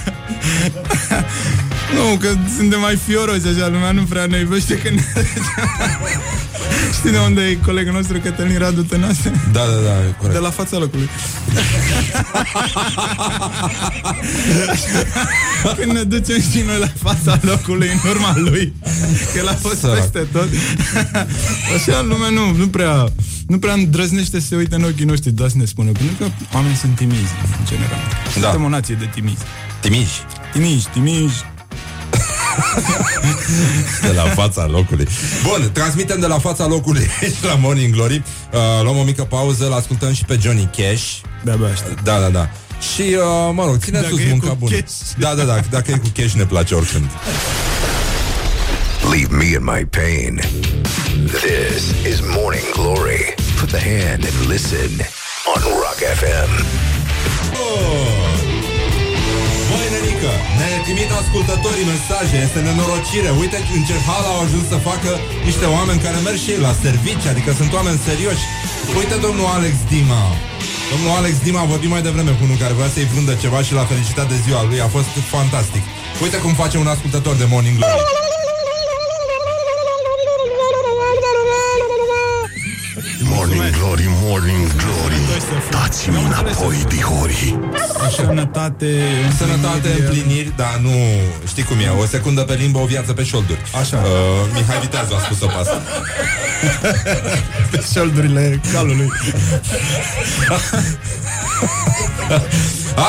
[1.95, 5.01] Nu, că suntem mai fioroși așa, lumea nu prea ne iubește când...
[6.99, 9.33] Știi de unde e colegul nostru Cătălin Radu Tănase?
[9.53, 10.35] Da, da, da, corect.
[10.35, 11.09] De la fața locului.
[15.79, 18.73] Când ne ducem și noi la fața locului în urma lui
[19.33, 19.97] Că el a fost Sărac.
[19.97, 20.49] peste tot
[21.77, 23.09] Așa lumea nu, nu prea
[23.47, 26.27] Nu prea îndrăznește să se uite în ochii noștri Dar să ne spună Pentru că
[26.55, 27.99] oamenii sunt timizi în general
[28.35, 28.41] Da.
[28.41, 29.43] Suntem o nație de timizi
[29.81, 30.21] Timiși.
[30.53, 31.45] Timizi, timizi
[34.07, 35.09] De la fața locului.
[35.43, 38.23] Bun, transmitem de la fața locului și la Morning Glory.
[38.53, 41.05] Uh, luăm o mică pauză, îl ascultăm și pe Johnny Cash.
[41.45, 42.03] De-abia aștept.
[42.03, 42.51] Da, da, da.
[42.95, 44.75] Și, uh, mă rog, ține Dacă sus e munca cu bună.
[44.77, 44.93] cash.
[45.19, 47.11] Da, da, da, dacă e cu cash ne place oricând.
[49.11, 50.41] Leave me in my pain.
[51.27, 51.83] This
[52.13, 53.35] is Morning Glory.
[53.61, 54.91] Put the hand and listen
[55.55, 56.51] on Rock FM.
[57.51, 58.30] Băi,
[60.21, 63.31] nenică, ne trimit ascultătorii mesaje, este nenorocire.
[63.43, 65.11] Uite în ce hal au ajuns să facă
[65.49, 68.45] niște oameni care merg și ei la servici, adică sunt oameni serioși.
[69.01, 70.25] Uite domnul Alex Dima.
[70.93, 73.73] Domnul Alex Dima a vorbit mai devreme cu unul care vrea să-i vândă ceva și
[73.77, 74.81] l-a felicitat de ziua lui.
[74.87, 75.85] A fost fantastic.
[76.25, 78.30] Uite cum face un ascultător de Morning Glory.
[85.71, 87.59] Dați-mi înapoi, dihori.
[88.17, 89.03] Sănătate,
[89.37, 90.91] Sănătate, împliniri, dar nu
[91.47, 91.89] știi cum e.
[92.01, 93.61] O secundă pe limbă, o viață pe șolduri.
[93.81, 93.97] Așa.
[93.97, 94.03] Uh,
[94.55, 95.83] Mihai Viteazu a spus-o pe asta.
[97.71, 99.11] pe șoldurile calului.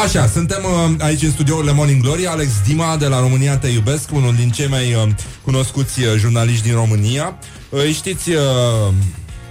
[0.03, 4.11] Așa, suntem uh, aici în studiourile Morning Glory Alex Dima de la România Te Iubesc
[4.11, 5.11] Unul din cei mai uh,
[5.41, 7.37] cunoscuți uh, jurnaliști din România
[7.69, 8.37] uh, Știți uh,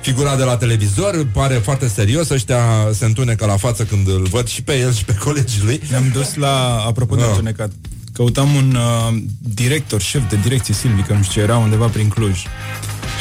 [0.00, 2.60] figura de la televizor Pare foarte serios Ăștia
[2.92, 6.08] se întunecă la față când îl văd și pe el și pe colegii lui Ne-am
[6.12, 7.28] dus la, apropo de Ah.
[7.28, 7.70] întunecat,
[8.12, 12.42] căutam un uh, director, șef de direcție Silvică, nu știu ce, era undeva prin Cluj.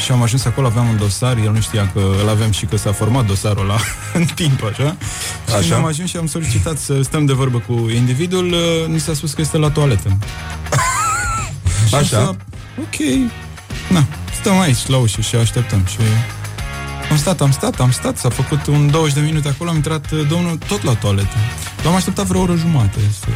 [0.04, 2.76] Și am ajuns acolo, aveam un dosar, el nu știa că îl avem și că
[2.76, 3.78] s-a format dosarul ăla
[4.18, 4.96] în timp, așa.
[5.48, 5.74] Și Așa.
[5.76, 9.32] am ajuns și am solicitat să stăm de vorbă cu individul, uh, ni s-a spus
[9.32, 10.18] că este la toaletă.
[11.88, 12.04] Și Așa.
[12.06, 12.36] s-a-
[12.80, 13.28] Ok,
[13.88, 14.04] na,
[14.40, 15.96] stăm aici la ușă și așteptăm și...
[17.10, 20.10] Am stat, am stat, am stat, s-a făcut un 20 de minute acolo, am intrat
[20.10, 21.36] uh, domnul tot la toaletă.
[21.84, 23.26] L-am așteptat vreo oră jumate să...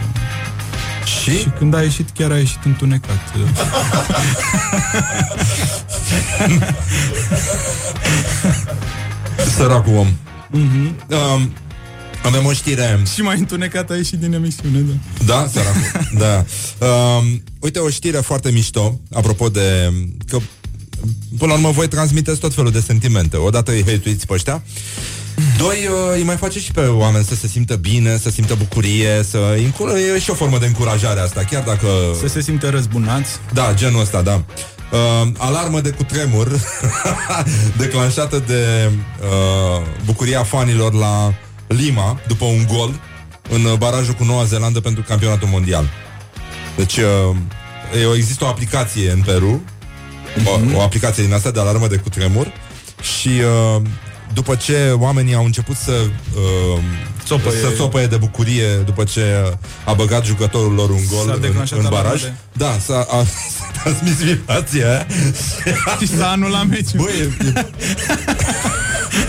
[1.20, 1.38] Și?
[1.38, 3.32] și când a ieșit, chiar a ieșit întunecat.
[9.56, 10.08] Săracul om
[10.50, 10.96] Mhm.
[11.34, 11.52] um,
[12.24, 14.94] Avem o știre și mai întunecat a ieșit din emisiune, da.
[15.24, 15.80] Da, săracul
[16.18, 16.44] Da
[16.86, 19.92] um, Uite o știre foarte mișto Apropo de
[20.26, 20.38] că
[21.38, 24.62] Până la urmă voi transmiteți tot felul de sentimente Odată îi hăituiți pe ăștia
[25.58, 29.22] Doi, uh, îi mai face și pe oameni să se simtă bine, să simtă bucurie,
[29.22, 31.86] să încură, e și o formă de încurajare asta, chiar dacă...
[32.20, 33.30] Să se simtă răzbunați.
[33.52, 34.34] Da, genul ăsta, da.
[34.92, 36.60] Uh, alarmă de cutremur
[37.78, 38.90] declanșată de
[39.20, 41.34] uh, bucuria fanilor la
[41.66, 43.00] Lima după un gol
[43.50, 45.88] în uh, barajul cu Noua Zeelandă pentru campionatul mondial.
[46.76, 47.36] Deci uh,
[48.12, 49.62] e, există o aplicație în Peru,
[50.44, 52.52] o, o aplicație din asta de alarmă de cutremur
[53.18, 53.82] și uh,
[54.34, 56.78] după ce oamenii au început să uh,
[57.24, 57.60] Țopăie.
[57.60, 59.22] să țopăie de bucurie după ce
[59.84, 62.22] a băgat jucătorul lor un S-a gol în, declanșat în alarma baraj.
[62.22, 63.24] de- Da, s-a, a,
[63.58, 65.06] s-a transmis vibrația aia.
[66.00, 66.96] Și s-a anulat meciul.
[67.00, 67.12] Băi,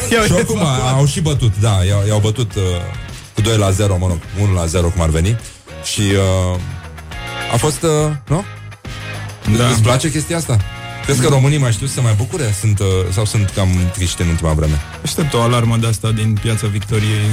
[0.27, 2.61] și oricum a- au și bătut, da, i-au, i-au bătut uh,
[3.33, 5.37] cu 2 la 0, mă rog, 1 la 0 cum ar veni.
[5.83, 6.01] Și
[6.53, 6.59] uh,
[7.53, 7.89] a fost, uh,
[8.27, 8.43] nu?
[9.57, 9.67] Da.
[9.67, 10.57] Îți place chestia asta?
[11.05, 12.55] Crezi că românii mai știu să se mai bucure?
[12.59, 14.81] Sunt, uh, sau sunt cam triști în ultima vreme?
[15.03, 17.29] Aștept o alarmă de asta din piața Victoriei.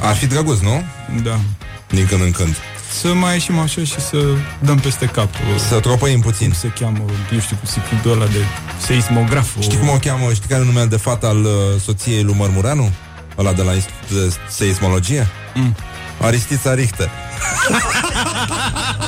[0.00, 0.82] Ar fi drăguț, nu?
[1.22, 1.40] Da.
[1.88, 2.56] Din când în când.
[3.00, 4.16] Să mai ieșim așa și să
[4.58, 5.28] dăm peste cap.
[5.68, 6.46] Să tropăim puțin.
[6.46, 8.44] Cum se cheamă, eu știu, cu secretul ăla de
[8.86, 9.60] seismograf.
[9.60, 10.32] Știi cum o cheamă?
[10.32, 11.50] Știi care e numele de fată al uh,
[11.84, 12.90] soției lui Mărmureanu?
[13.38, 15.28] Ăla de la Institutul de Seismologie?
[15.54, 15.76] Mm.
[16.20, 17.10] Aristița Richter.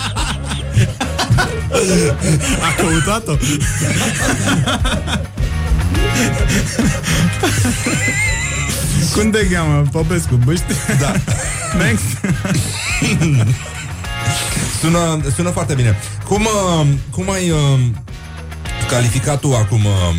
[2.67, 3.33] A căutat-o?
[9.15, 9.85] Cum te cheamă?
[9.93, 10.65] Popescu, băști?
[11.01, 11.13] Da.
[11.83, 12.05] Next.
[14.81, 15.99] Sună, sună foarte bine.
[16.29, 17.81] Cum, uh, cum ai uh,
[18.89, 20.17] calificat tu acum uh,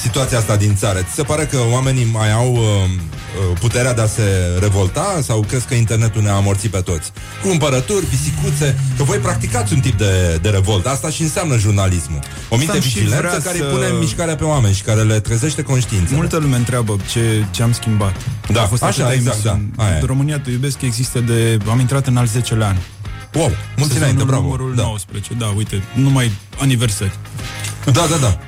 [0.00, 0.98] situația asta din țară?
[0.98, 3.17] Ți se pare că oamenii mai au uh, uh,
[3.60, 4.22] puterea de a se
[4.60, 7.12] revolta sau crezi că internetul ne-a amorțit pe toți?
[7.42, 10.88] Cumpărături, pisicuțe, că voi practicați un tip de, de revoltă.
[10.88, 12.18] Asta și înseamnă jurnalismul.
[12.48, 14.74] O minte Asta am și vigilență vrea care să- îi pune în mișcare pe oameni
[14.74, 16.14] și care le trezește conștiința.
[16.14, 18.14] Multă lume întreabă ce, ce am schimbat.
[18.52, 19.72] Da, Au fost așa, atâtea exact, emisiuni.
[19.76, 20.02] da, aia e.
[20.06, 21.58] România te iubesc există de...
[21.70, 22.76] Am intrat în al 10-lea an.
[23.34, 24.42] Wow, mulți Sezonul înainte, bravo.
[24.42, 24.82] numărul Da.
[24.82, 27.18] 19, da, uite, numai aniversări.
[27.84, 28.38] Da, da, da.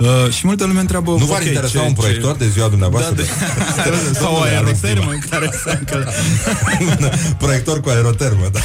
[0.00, 2.68] Uh, și multă lume întreabă Nu v-ar ok, interesa ce- un ce- proiector de ziua
[2.68, 3.14] dumneavoastră?
[3.14, 3.22] Da,
[3.90, 4.18] de...
[4.18, 5.24] Sau o Domnule Alex aerotermă Dima.
[5.30, 6.12] care să încă...
[7.44, 8.60] Proiector cu aerotermă, da.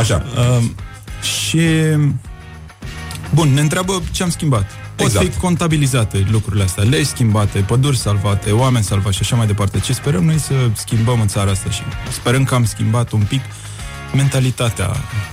[0.00, 0.24] Așa.
[0.36, 0.64] Uh,
[1.48, 1.60] și...
[3.34, 4.66] Bun, ne întreabă ce am schimbat.
[4.96, 5.32] Pot Exact.
[5.32, 9.78] fi contabilizate lucrurile astea, legi schimbate, păduri salvate, oameni salvați și așa mai departe.
[9.78, 11.80] Ce sperăm noi să schimbăm în țara asta și
[12.12, 13.40] sperăm că am schimbat un pic
[14.14, 14.90] mentalitatea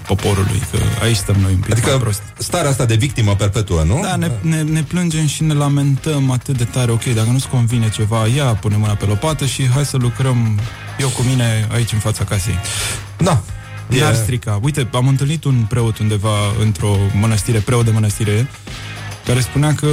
[0.07, 2.21] poporului, că aici stăm noi un pic mai Adică prost.
[2.37, 3.99] starea asta de victimă perpetuă, nu?
[4.03, 6.91] Da, ne, ne, ne plângem și ne lamentăm atât de tare.
[6.91, 10.59] Ok, dacă nu-ți convine ceva, ia, pune mâna pe lopată și hai să lucrăm
[10.99, 12.59] eu cu mine aici în fața casei.
[13.17, 13.41] Da.
[13.87, 14.59] N-ar E- strica.
[14.61, 18.47] Uite, am întâlnit un preot undeva într-o mănăstire, preot de mănăstire,
[19.25, 19.87] care spunea că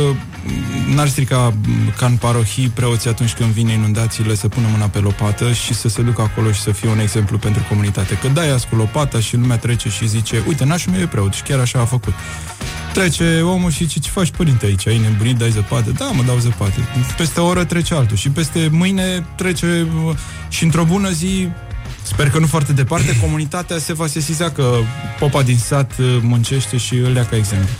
[0.94, 1.54] n-ar strica
[1.96, 5.88] ca în parohii preoții atunci când vine inundațiile să pună mâna pe lopată și să
[5.88, 8.14] se ducă acolo și să fie un exemplu pentru comunitate.
[8.14, 11.42] Că dai cu lopata și lumea trece și zice, uite, nașul meu e preot și
[11.42, 12.12] chiar așa a făcut.
[12.92, 14.86] Trece omul și ce, ce faci părinte aici?
[14.86, 15.90] Ai nebunit, dai zăpadă?
[15.90, 16.74] Da, mă dau zăpadă.
[17.16, 20.14] Peste o oră trece altul și peste mâine trece uh,
[20.48, 21.48] și într-o bună zi
[22.02, 24.74] Sper că nu foarte departe, comunitatea se va sesiza că
[25.18, 27.74] popa din sat uh, muncește și îl ia ca exemplu.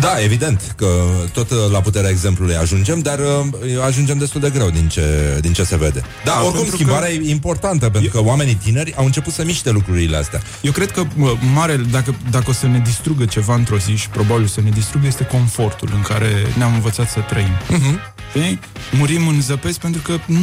[0.00, 0.86] Da, evident că
[1.32, 5.52] tot uh, la puterea exemplului ajungem, dar uh, ajungem destul de greu din ce, din
[5.52, 6.00] ce se vede.
[6.24, 9.44] Da, Da, oricum pentru schimbarea că- e importantă, pentru că oamenii tineri au început să
[9.44, 10.40] miște lucrurile astea.
[10.60, 14.08] Eu cred că mă, mare, dacă, dacă o să ne distrugă ceva într-o zi și
[14.08, 17.56] probabil să ne distrugă, este confortul în care ne-am învățat să trăim.
[17.56, 18.14] Uh-huh.
[18.36, 18.60] Știi?
[18.92, 20.38] Murim în zăpezi pentru că nu,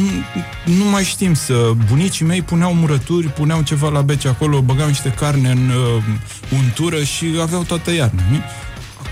[0.64, 1.70] nu mai știm să...
[1.88, 6.02] Bunicii mei puneau murături, puneau ceva la bece acolo, băgau niște carne în uh,
[6.52, 8.22] untură și aveau toată iarna.
[8.30, 8.36] nu?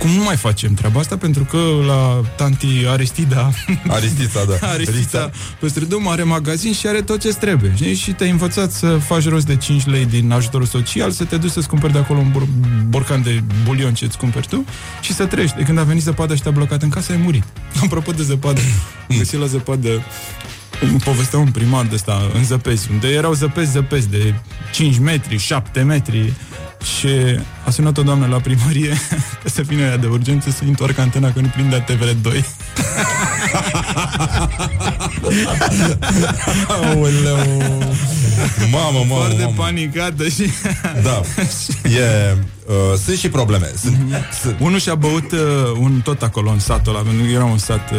[0.03, 3.51] Acum nu mai facem treaba asta pentru că la tanti Aristida
[3.89, 4.67] Aristița, da.
[4.69, 5.31] Aristița
[5.61, 7.73] pe strădum are magazin și are tot ce trebuie.
[7.75, 7.95] Știi?
[7.95, 11.51] Și te-ai învățat să faci rost de 5 lei din ajutorul social Să te duci
[11.51, 12.49] să-ți cumperi de acolo un bor-
[12.89, 14.65] borcan de bulion ce îți cumperi tu
[15.01, 17.45] Și să treci De când a venit zăpada și te-a blocat în casă, ai murit.
[17.85, 18.61] Apropo de zăpadă.
[19.11, 20.03] Am găsit la zăpadă
[20.81, 24.35] îmi povestea un primar de ăsta în zăpezi, unde erau zăpezi, zăpezi de
[24.73, 26.33] 5 metri, 7 metri
[26.99, 27.09] și
[27.67, 28.89] a sunat o doamnă la primărie
[29.43, 32.45] ca să vină ea de urgență să întoarcă antena că nu prindea TVR2.
[36.69, 37.63] Aoleu.
[38.71, 39.55] Mamă, mamă, Foarte mamă.
[39.57, 40.51] panicată și...
[41.03, 41.21] Da.
[41.99, 43.71] E, uh, sunt și probleme.
[43.77, 43.97] Sunt,
[44.43, 45.39] sunt, Unul și-a băut uh,
[45.79, 47.99] un tot acolo în satul ăla, pentru că era un sat uh,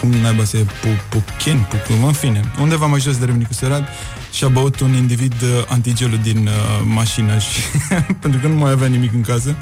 [0.00, 3.88] cum naiba să e Pu- Puchen, Pucum, în fine, undeva mai jos de Râmnicu Sărat
[4.32, 6.52] și a băut un individ uh, antigelul din uh,
[6.84, 7.60] mașină și
[8.22, 9.54] pentru că nu mai avea nimic în casă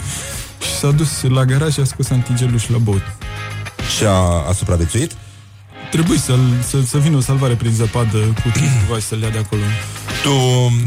[0.61, 3.03] și s-a dus la garaj și a scos antigelul și l-a băut.
[3.97, 5.13] și a, a supraviețuit?
[5.91, 6.35] Trebuie să,
[6.69, 9.63] să, să vină o salvare prin zăpadă cu ceva și să-l ia de acolo.
[10.25, 10.31] Tu,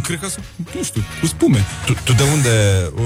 [0.03, 0.27] Cred că,
[0.75, 1.65] nu știu, cu spume.
[1.85, 2.51] tu, tu de unde,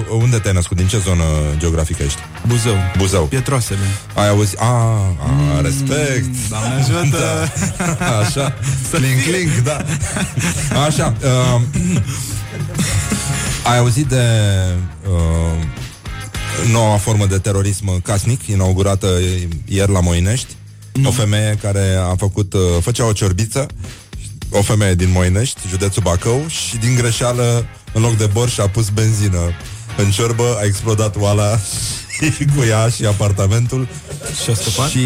[0.09, 0.77] unde te-ai născut?
[0.77, 1.23] Din ce zonă
[1.57, 2.19] geografică ești?
[2.47, 2.75] Buzău.
[2.97, 3.25] Buzău.
[3.25, 3.79] Pietroasele.
[4.15, 4.59] Ai auzit?
[4.59, 4.65] A,
[5.57, 6.49] a respect.
[6.49, 7.51] Doamne ajută!
[7.77, 8.17] Da.
[8.19, 8.53] Așa.
[8.91, 9.86] Clink, clink, da.
[10.86, 11.15] Așa.
[11.23, 11.61] Uh,
[13.63, 14.25] ai auzit de
[15.09, 15.63] uh,
[16.71, 19.07] noua formă de terorism casnic inaugurată
[19.65, 20.55] ieri la Moinești?
[21.05, 23.67] O femeie care a făcut, uh, făcea o ciorbiță
[24.52, 28.89] o femeie din Moinești, județul Bacău și din greșeală, în loc de borș, a pus
[28.89, 29.39] benzină
[29.97, 31.58] în ciorbă, a explodat oala
[32.38, 33.88] și cu ea și apartamentul.
[34.43, 34.89] Și a scăpat?
[34.89, 34.97] Și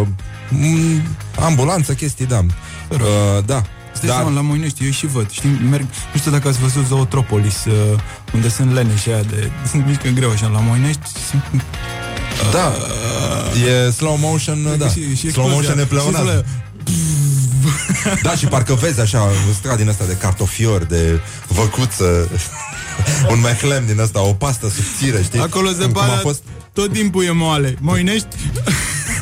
[0.00, 0.06] uh,
[0.50, 1.02] m-
[1.40, 2.44] ambulanță, chestii, da.
[2.90, 2.98] Uh,
[3.46, 3.62] da.
[3.94, 4.32] Stai Dar...
[4.32, 5.30] la Moinești, eu și văd.
[5.30, 7.72] Știi, merg, nu știu dacă ați văzut Zootropolis, uh,
[8.34, 9.50] unde sunt lene și aia de...
[9.70, 11.64] Sunt mică greu așa, la Moinești sunt...
[12.52, 12.72] Da,
[13.86, 14.88] e slow motion, da.
[14.88, 16.10] Și, și slow motion e explozia.
[16.10, 16.44] pleonat.
[18.22, 22.28] Da, și parcă vezi așa un strat din asta de cartofiori, de văcuță,
[23.32, 25.40] un meclem din asta, o pastă subțire, știi?
[25.40, 26.42] Acolo Cum zăpada a fost
[26.72, 27.76] tot timpul e moale.
[27.80, 28.26] Moinești,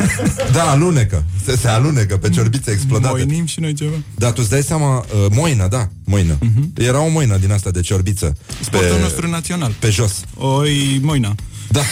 [0.52, 1.24] Da, alunecă.
[1.44, 3.14] Se, se alunecă pe ciorbițe explodate.
[3.14, 3.96] moinim și noi ceva.
[4.14, 6.38] Da, tu îți dai seama, uh, moină, da, moină.
[6.38, 6.84] Uh-huh.
[6.84, 8.36] Era o moină din asta de ciorbiță.
[8.60, 9.74] Sportul nostru național.
[9.78, 10.20] Pe jos.
[10.36, 11.34] Oi, moina.
[11.72, 11.80] Da.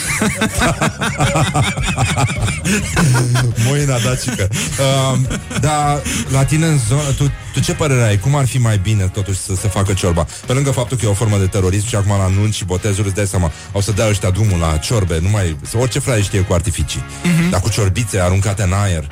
[3.65, 4.47] Moina dacică.
[4.51, 5.19] Uh,
[5.59, 6.01] da,
[6.31, 8.19] la tine în zonă, tu, tu ce părere ai?
[8.19, 10.27] Cum ar fi mai bine totuși să se facă ciorba?
[10.45, 13.07] Pe lângă faptul că e o formă de terorism și acum la anunți și botezuri
[13.07, 16.39] îți dai seama, au să dea ăștia drumul la ciorbe, nu mai, orice fraie știe
[16.39, 17.03] cu artificii.
[17.23, 17.49] Mhm.
[17.49, 19.07] Dar cu ciorbițe aruncate în aer.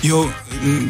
[0.00, 0.30] Eu,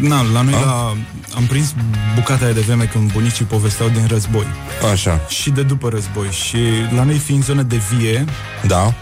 [0.01, 0.97] na, la noi la,
[1.37, 1.75] am prins
[2.15, 4.47] bucata aia de vreme când bunicii povesteau din război.
[4.93, 5.21] Așa.
[5.29, 6.29] Și de după război.
[6.31, 6.59] Și
[6.95, 8.25] la noi fiind zonă de vie,
[8.67, 8.95] Da.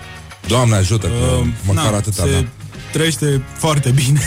[0.47, 2.47] Doamne ajută, că uh, măcar na, atâta, se da.
[2.93, 4.21] trăiește foarte bine.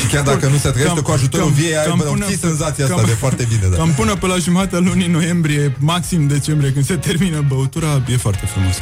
[0.00, 3.46] Și chiar dacă nu se trăiește cu ajutorul viei, ai obții senzația asta de foarte
[3.48, 3.76] bine, da.
[3.76, 8.46] Cam până pe la jumătatea lunii noiembrie, maxim decembrie, când se termină băutura, e foarte
[8.46, 8.74] frumos.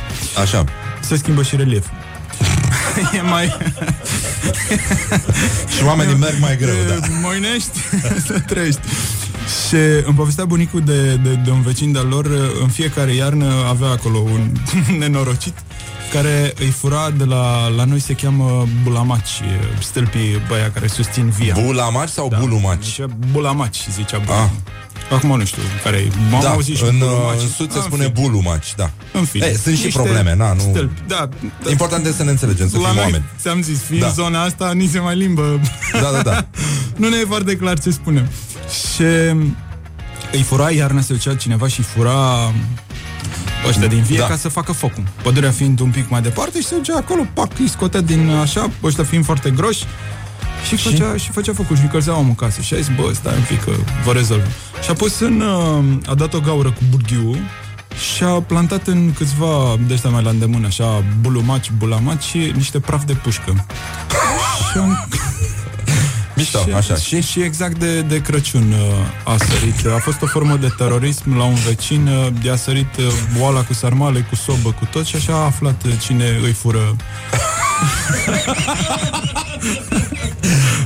[0.42, 0.64] Așa.
[1.00, 1.86] Se schimbă și relief.
[3.18, 3.56] e mai...
[5.76, 7.06] Și oamenii merg mai greu, da.
[7.22, 7.78] Moinești
[8.26, 8.80] să trăiești.
[9.68, 12.26] Și îmi povestea bunicul de, de, de un vecin de-al lor,
[12.62, 14.52] în fiecare iarnă avea acolo un
[14.98, 15.54] nenorocit
[16.12, 19.40] care îi fura de la, la noi se cheamă bulamaci,
[19.80, 21.56] stâlpii băia care susțin via.
[21.64, 22.36] Bulamaci sau da.
[22.38, 22.84] bulumaci?
[22.84, 24.48] Zicea bulamaci, zicea Ah.
[25.08, 25.16] Bunicul.
[25.28, 26.08] Acum nu știu care e.
[26.30, 27.40] M-am Da, auzit și în, bulumaci.
[27.40, 28.20] în sud se În spune fine.
[28.20, 28.90] bulumaci, da.
[29.12, 29.46] În fine.
[29.46, 30.60] Ei, sunt și Niște probleme, na, nu...
[30.60, 31.28] Stâlpi, da,
[31.64, 31.70] da.
[31.70, 33.24] Important este să ne înțelegem, să La fim noi, oameni.
[33.40, 34.06] ți-am zis, fiind Da.
[34.08, 34.12] da.
[34.12, 35.60] zona asta, nici se mai limbă.
[35.92, 36.46] Da, da, da.
[37.00, 38.26] nu ne e foarte clar ce spunem.
[38.94, 39.02] Și
[40.32, 42.52] îi fura iarna, se ducea cineva și fura
[43.68, 44.22] ăștia din vie Da.
[44.22, 44.28] da.
[44.28, 45.02] ca să facă focul.
[45.22, 48.70] Pădurea fiind un pic mai departe și se ducea acolo, pac, îi scotea din așa,
[48.82, 49.84] ăștia fiind foarte groși
[50.66, 50.88] și, și?
[50.88, 52.60] Făcea, și făcea focul și încălzea omul în casă.
[52.60, 53.70] Și a zis, bă, stai un pic că
[54.04, 54.42] vă rezolv.
[54.82, 57.36] Și a pus în, uh, a dat o gaură cu burghiu
[58.14, 62.80] și a plantat în câțiva de ăștia mai la îndemână, așa, bulumaci, bulamaci și niște
[62.80, 63.66] praf de pușcă.
[64.70, 65.08] și am...
[66.36, 66.58] Mișto.
[66.58, 66.94] mișto, și, așa.
[66.94, 69.86] Și, și exact de, de Crăciun uh, a sărit.
[69.86, 73.04] A fost o formă de terorism la un vecin, uh, i-a sărit uh,
[73.38, 76.96] boala cu sarmale, cu sobă, cu tot și așa a aflat uh, cine îi fură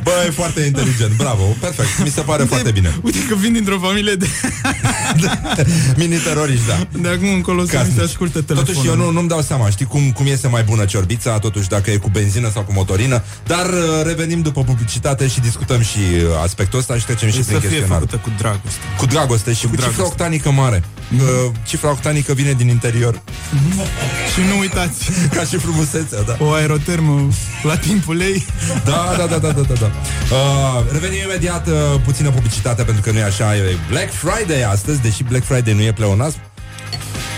[0.03, 2.94] Bă, e foarte inteligent, bravo, perfect, mi se pare foarte bine.
[3.03, 4.26] Uite că vin dintr-o familie de...
[5.96, 6.86] Mini-teroriști, da.
[7.01, 8.74] De acum încolo să mi se asculte telefonul.
[8.74, 11.90] Totuși eu nu, nu-mi dau seama, știi cum, cum iese mai bună ciorbița, totuși dacă
[11.90, 16.22] e cu benzină sau cu motorină, dar uh, revenim după publicitate și discutăm și uh,
[16.42, 17.99] aspectul ăsta și trecem și E prin să fie chestionar.
[17.99, 18.80] făcută cu dragoste.
[18.99, 19.90] Cu dragoste și cu, dragoste.
[19.90, 20.84] cifra octanică mare.
[21.14, 23.22] Uh, cifra octanică vine din interior.
[24.34, 25.11] Și nu uitați.
[25.36, 26.36] Ca și frumusețea, da.
[26.38, 27.28] O aerotermă
[27.62, 28.46] la timpul ei.
[28.84, 29.74] Da, da, da, da, da, da.
[29.74, 29.90] da.
[30.34, 35.00] Uh, revenim imediat uh, puțină publicitate pentru că nu e așa, e Black Friday astăzi,
[35.02, 36.38] deși Black Friday nu e pleonasm.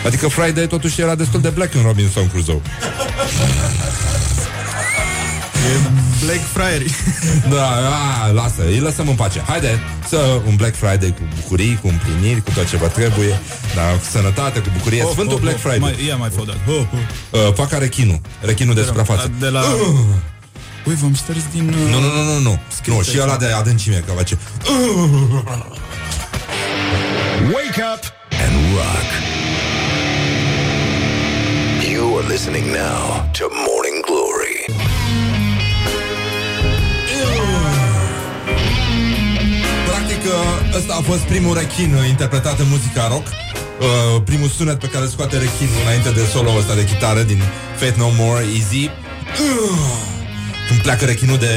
[0.06, 2.60] Adică Friday totuși era destul de black în Robinson Crusoe.
[5.68, 5.72] E
[6.24, 6.90] Black Friday.
[7.54, 7.66] Da,
[8.24, 9.42] a, lasă, îi lăsăm în pace.
[9.46, 13.40] Haide să un Black Friday cu bucurii, cu împliniri, cu tot ce vă trebuie,
[13.74, 15.02] da, cu sănătate, cu bucurie.
[15.02, 15.78] Oh, Sfântul oh, Black oh, Friday.
[15.78, 16.58] Mai, ia mai fă o dată.
[16.68, 17.46] Oh, oh.
[17.46, 18.20] Uh, faca rechinul.
[18.40, 19.30] Rechinul de suprafață.
[19.38, 19.62] De la...
[20.86, 21.68] Ui, v-am șters din...
[21.68, 21.90] Uh...
[21.90, 22.60] Nu, nu, nu, nu, nu.
[22.86, 24.38] Nu, și ăla de adâncime, că face...
[27.52, 28.02] Wake up
[28.44, 29.08] and rock.
[31.92, 33.69] You are listening now to
[40.20, 43.26] Practic, uh, ăsta a fost primul rechin uh, interpretat în muzica rock.
[43.26, 47.40] Uh, primul sunet pe care îl scoate rechinul înainte de solo ăsta de chitară din
[47.76, 48.84] Faith No More, Easy.
[48.84, 48.90] Uh,
[50.68, 51.54] când pleacă rechinul de,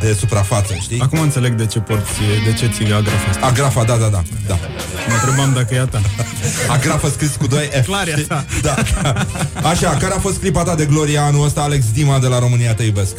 [0.00, 1.00] de suprafață, știi?
[1.00, 2.12] Acum înțeleg de ce porți,
[2.44, 3.46] de ce ții agrafa asta.
[3.46, 4.22] Agrafa, da, da, da.
[4.46, 4.58] da.
[5.08, 6.00] Mă întrebam dacă e a ta.
[6.68, 7.84] Agrafa scris cu 2 F.
[7.84, 8.44] Clar e a ta.
[8.62, 9.26] Da, da.
[9.68, 12.74] Așa, care a fost clipa ta de gloria anul ăsta, Alex Dima de la România
[12.74, 13.14] Te iubesc?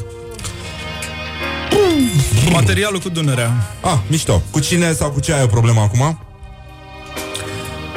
[2.52, 3.52] Materialul cu Dunărea.
[3.82, 4.42] Ah, mișto.
[4.52, 6.20] Cu cine sau cu ce ai o problemă acum?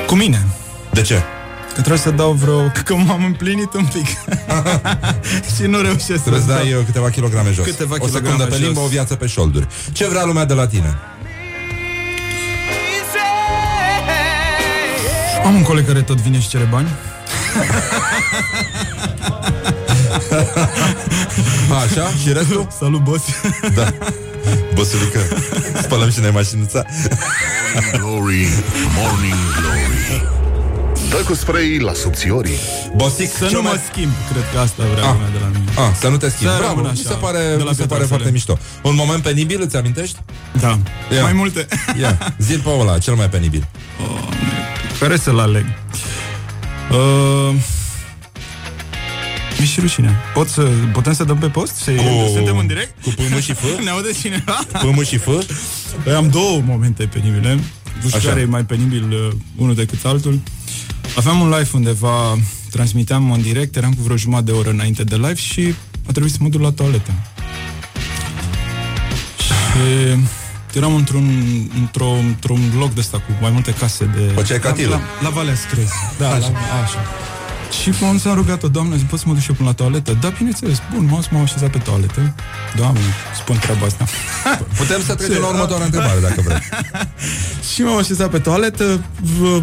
[0.07, 0.47] Cu mine.
[0.91, 1.15] De ce?
[1.67, 2.67] Că trebuie să dau vreo...
[2.85, 4.07] Că m-am împlinit un pic.
[5.57, 6.57] și nu reușesc Trebuie să dau.
[6.57, 7.65] dai uh, câteva kilograme jos.
[7.65, 8.89] Câteva o secundă kilograme pe limbă, jos.
[8.89, 9.67] o viață pe șolduri.
[9.93, 10.97] Ce vrea lumea de la tine?
[15.45, 16.89] Am un coleg care tot vine și cere bani.
[21.85, 22.67] Așa, și restul?
[22.81, 23.25] Salut, boss.
[23.75, 23.93] Da.
[24.75, 25.21] Băsulică,
[25.83, 26.85] spălăm și noi mașinuța.
[27.93, 28.49] Glory,
[28.97, 30.23] Morning Glory.
[31.11, 32.59] Dă cu spray la subțiorii.
[32.97, 35.13] Bosic, Să ce nu mă mai- schimb, cred că asta vrea Ah.
[35.13, 35.71] lumea de la mine.
[35.77, 36.53] Ah, să nu te schimbi.
[36.53, 38.07] Să Bravo, rămân mi așa, se pare, de la mi se pare Pietrasele.
[38.07, 38.59] foarte mișto.
[38.83, 40.17] Un moment penibil, îți amintești?
[40.61, 40.79] Da,
[41.15, 41.23] Ia.
[41.23, 41.67] mai multe.
[42.01, 43.67] Ia, zi pe ăla, cel mai penibil.
[45.01, 45.65] Care să-l aleg?
[46.91, 47.55] Uh,
[49.59, 50.17] mi și rușine.
[50.35, 51.77] Pot să, putem să dăm pe post?
[51.83, 53.03] Și Cu- Suntem în direct?
[53.03, 53.67] Cu pâmă și fă?
[53.85, 54.59] Ne aude cineva?
[54.81, 55.47] Pâmă și fă?
[56.05, 57.55] Păi am două momente penibile.
[57.55, 58.29] Nu știu Așa.
[58.29, 60.41] care e mai penibil uh, unul decât altul.
[61.17, 62.39] Aveam un live undeva,
[62.71, 65.75] transmiteam în direct, eram cu vreo jumătate de oră înainte de live și
[66.07, 67.13] a trebuit să mă duc la toaletă.
[69.45, 70.19] Și
[70.75, 71.31] eram într-un,
[71.81, 74.33] într-o, într-un loc de ăsta cu mai multe case de...
[74.35, 74.91] Făceai catilă.
[75.21, 75.93] La, la Valea Screzi.
[76.19, 76.39] Da, așa.
[76.53, 76.99] La, așa.
[77.83, 80.19] Și m-am s-a rugat-o, doamnă, zic, pot să mă duc și eu până la toaletă?
[80.21, 80.83] Da, bineînțeles.
[80.95, 82.35] Bun, m-am să mă așezat pe toaletă.
[82.77, 83.01] Doamne,
[83.41, 84.05] spun treaba asta.
[84.79, 86.59] Putem să trecem la următoarea întrebare, dacă vrei.
[87.75, 89.63] Și m-am așezat pe toaletă v-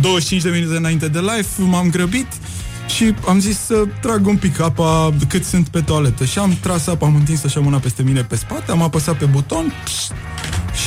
[0.00, 2.26] 25 de minute înainte de live, m-am grăbit
[2.94, 6.24] și am zis să trag un pic apa cât sunt pe toaletă.
[6.24, 9.24] Și am tras apa, am întins așa mâna peste mine pe spate, am apăsat pe
[9.24, 10.12] buton pst,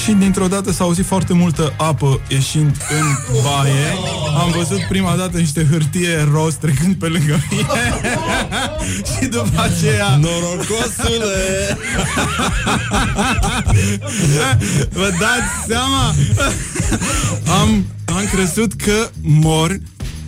[0.03, 3.87] și dintr-o dată s-a auzit foarte multă apă ieșind în baie.
[4.39, 7.65] Am văzut prima dată niște hârtie roz trecând pe lângă mine.
[9.19, 10.15] și după aceea...
[10.15, 11.77] Norocosule!
[14.89, 16.13] Vă dați seama?
[17.61, 19.77] Am, am crezut că mor.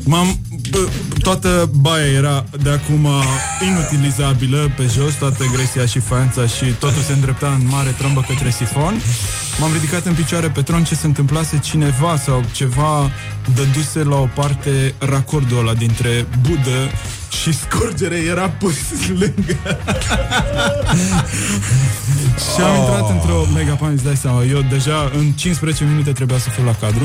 [0.06, 0.40] M-am,
[0.70, 0.88] bă,
[1.20, 3.08] toată baia era de acum
[3.68, 8.50] inutilizabilă pe jos, toată gresia și faința și totul se îndrepta în mare trombă către
[8.50, 9.02] sifon.
[9.60, 13.12] M-am ridicat în picioare pe tron ce se întâmplase cineva sau ceva
[13.56, 16.92] dăduse la o parte racordul ăla dintre budă
[17.42, 18.76] și scurgere era pus
[19.08, 19.58] lângă.
[22.56, 24.44] Și am intrat într-o mega panică, îți dai seama.
[24.44, 27.04] Eu deja în 15 minute trebuia să fiu la cadru.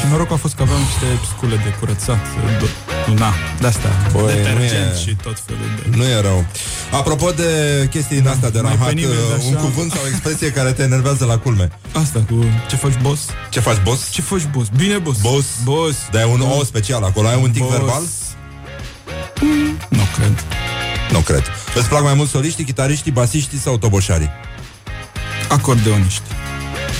[0.00, 2.18] Și norocul a fost că aveam niște scule de curățat.
[2.60, 3.90] do- Na, de-astea.
[4.12, 5.96] Băi, detergent nu e- și tot felul de...
[5.96, 6.44] Nu e rău.
[6.92, 7.50] Apropo de
[7.90, 9.64] chestii din astea de mai rahat, penibil, uh, un așa.
[9.64, 11.70] cuvânt sau o expresie care te enervează la culme.
[11.92, 13.20] Asta cu ce faci, boss?
[13.50, 14.10] Ce faci, boss?
[14.10, 14.68] Ce faci, boss?
[14.76, 15.20] Bine, boss.
[15.20, 15.46] Boss.
[15.64, 15.96] Boss.
[16.10, 17.28] Dar e un O special acolo.
[17.28, 17.72] Ai un tic Boss.
[17.76, 18.02] verbal?
[19.88, 20.44] Nu cred.
[21.10, 21.42] Nu cred.
[21.74, 24.30] Îți plac mai mult soliștii, chitariștii, basiștii sau toboșarii?
[25.48, 26.22] Acordeoniști.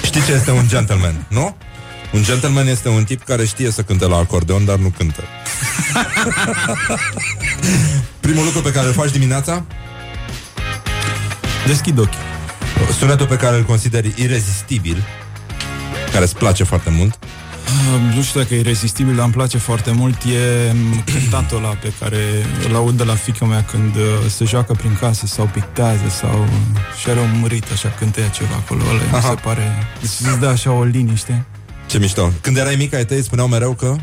[0.04, 1.56] Știi ce este un gentleman, nu?
[2.12, 5.22] Un gentleman este un tip care știe să cânte la acordeon, dar nu cântă.
[8.20, 9.64] Primul lucru pe care îl faci dimineața?
[11.66, 12.18] Deschid ochii.
[12.98, 15.04] Sunetul pe care îl consideri irezistibil,
[16.12, 17.18] care îți place foarte mult.
[17.70, 21.68] Uh, Nu știu dacă e irezistibil, dar îmi place foarte mult E mm, cântatul ăla
[21.68, 22.18] pe care
[22.68, 26.48] îl aud de la fica mea Când uh, se joacă prin casă sau pictează sau
[27.00, 30.38] și are un murit așa cântă ea ceva acolo ăla mi se pare Deci îți
[30.38, 31.44] dă așa o liniște
[31.90, 32.32] Ce mișto.
[32.40, 33.96] Când erai mic, ai tăi spuneau mereu că...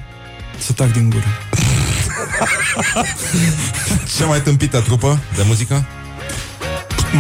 [0.60, 1.26] Să tac din gură
[4.18, 5.86] Ce mai tâmpită trupă de muzică?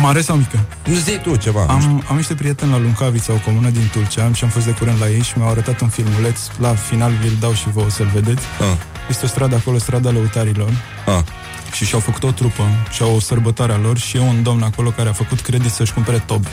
[0.02, 0.66] Mare sau mică?
[0.84, 1.66] Nu zi tu ceva.
[1.70, 5.00] Am, am niște prieteni la Luncavița, o comună din Tulcea și am fost de curând
[5.00, 6.40] la ei și mi-au arătat un filmuleț.
[6.60, 8.42] La final vi-l dau și vouă să-l vedeți.
[8.60, 8.78] Ah.
[9.10, 10.70] Este o stradă acolo, strada Lăutarilor.
[11.06, 11.24] Ah.
[11.72, 14.64] Și și-au făcut o trupă și au o sărbătoare a lor și e un domn
[14.64, 16.48] acolo care a făcut credit să-și cumpere tobe.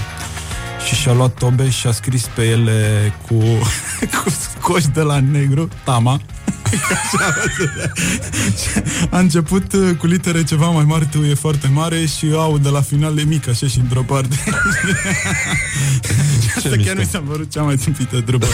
[0.87, 3.35] Și și-a luat tobe și a scris pe ele cu,
[4.23, 6.21] cu scoși de la negru, Tama.
[9.11, 12.69] a început uh, cu litere ceva mai mare, tu e foarte mare și au de
[12.69, 14.37] la final e mic, așa și într-o parte.
[16.43, 16.95] Și Asta chiar mișto.
[16.99, 18.47] mi s-a părut cea mai tâmpită trupă.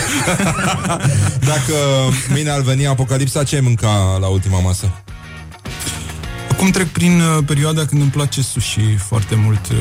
[1.41, 1.75] Dacă
[2.31, 4.93] mâine ar veni apocalipsa, ce ai mânca la ultima masă?
[6.61, 9.77] Acum trec prin uh, perioada când îmi place sushi foarte mult uh,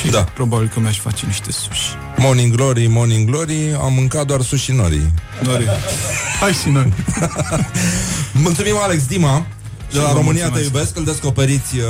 [0.00, 0.22] și da.
[0.22, 1.88] probabil că mi-aș face niște sushi.
[2.16, 5.00] Morning Glory, Morning Glory, am mâncat doar sushi nori.
[5.42, 5.64] Nori.
[6.40, 6.92] Hai și noi.
[8.44, 9.46] Mulțumim, Alex Dima.
[9.90, 10.72] De Și la vă România te mulțumesc.
[10.74, 11.84] iubesc, îl descoperiți uh,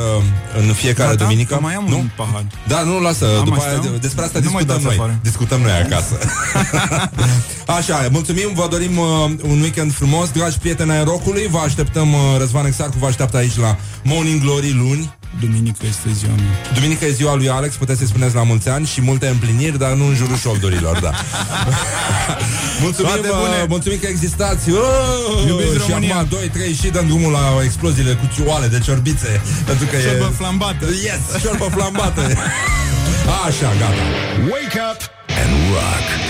[0.66, 1.22] în fiecare Gata?
[1.24, 1.54] duminică.
[1.54, 1.98] Că mai am nu?
[1.98, 2.44] un pahar.
[2.66, 3.24] Da, nu, lasă.
[3.38, 3.96] Am După mai aia, stau?
[4.00, 4.94] despre asta Nu mai discutăm dați noi.
[4.94, 5.18] afară.
[5.22, 6.18] Discutăm noi acasă.
[7.76, 9.06] Așa, mulțumim, vă dorim uh,
[9.42, 11.46] un weekend frumos, dragi prieteni ai rocului.
[11.50, 15.14] Vă așteptăm, uh, Răzvan Exarcu vă așteaptă aici la Morning Glory luni.
[15.40, 16.72] Duminică este ziua mea.
[16.74, 19.92] Duminică e ziua lui Alex, puteți să-i spuneți la mulți ani și multe împliniri, dar
[19.92, 21.10] nu în jurul șoldurilor, da.
[22.82, 23.60] mulțumim, Toate bune.
[23.62, 24.70] uh, mulțumim că existați.
[24.70, 24.78] Uh,
[25.46, 26.14] Iubiți și România.
[26.14, 29.40] acum 2, 3 și dăm drumul la exploziile cu cioale de ciorbițe.
[29.66, 30.34] Pentru că Ciorbă e...
[30.36, 30.86] flambată.
[30.86, 32.20] Yes, ciorbă flambată.
[33.46, 34.02] Așa, gata.
[34.50, 35.00] Wake up
[35.40, 36.29] and rock.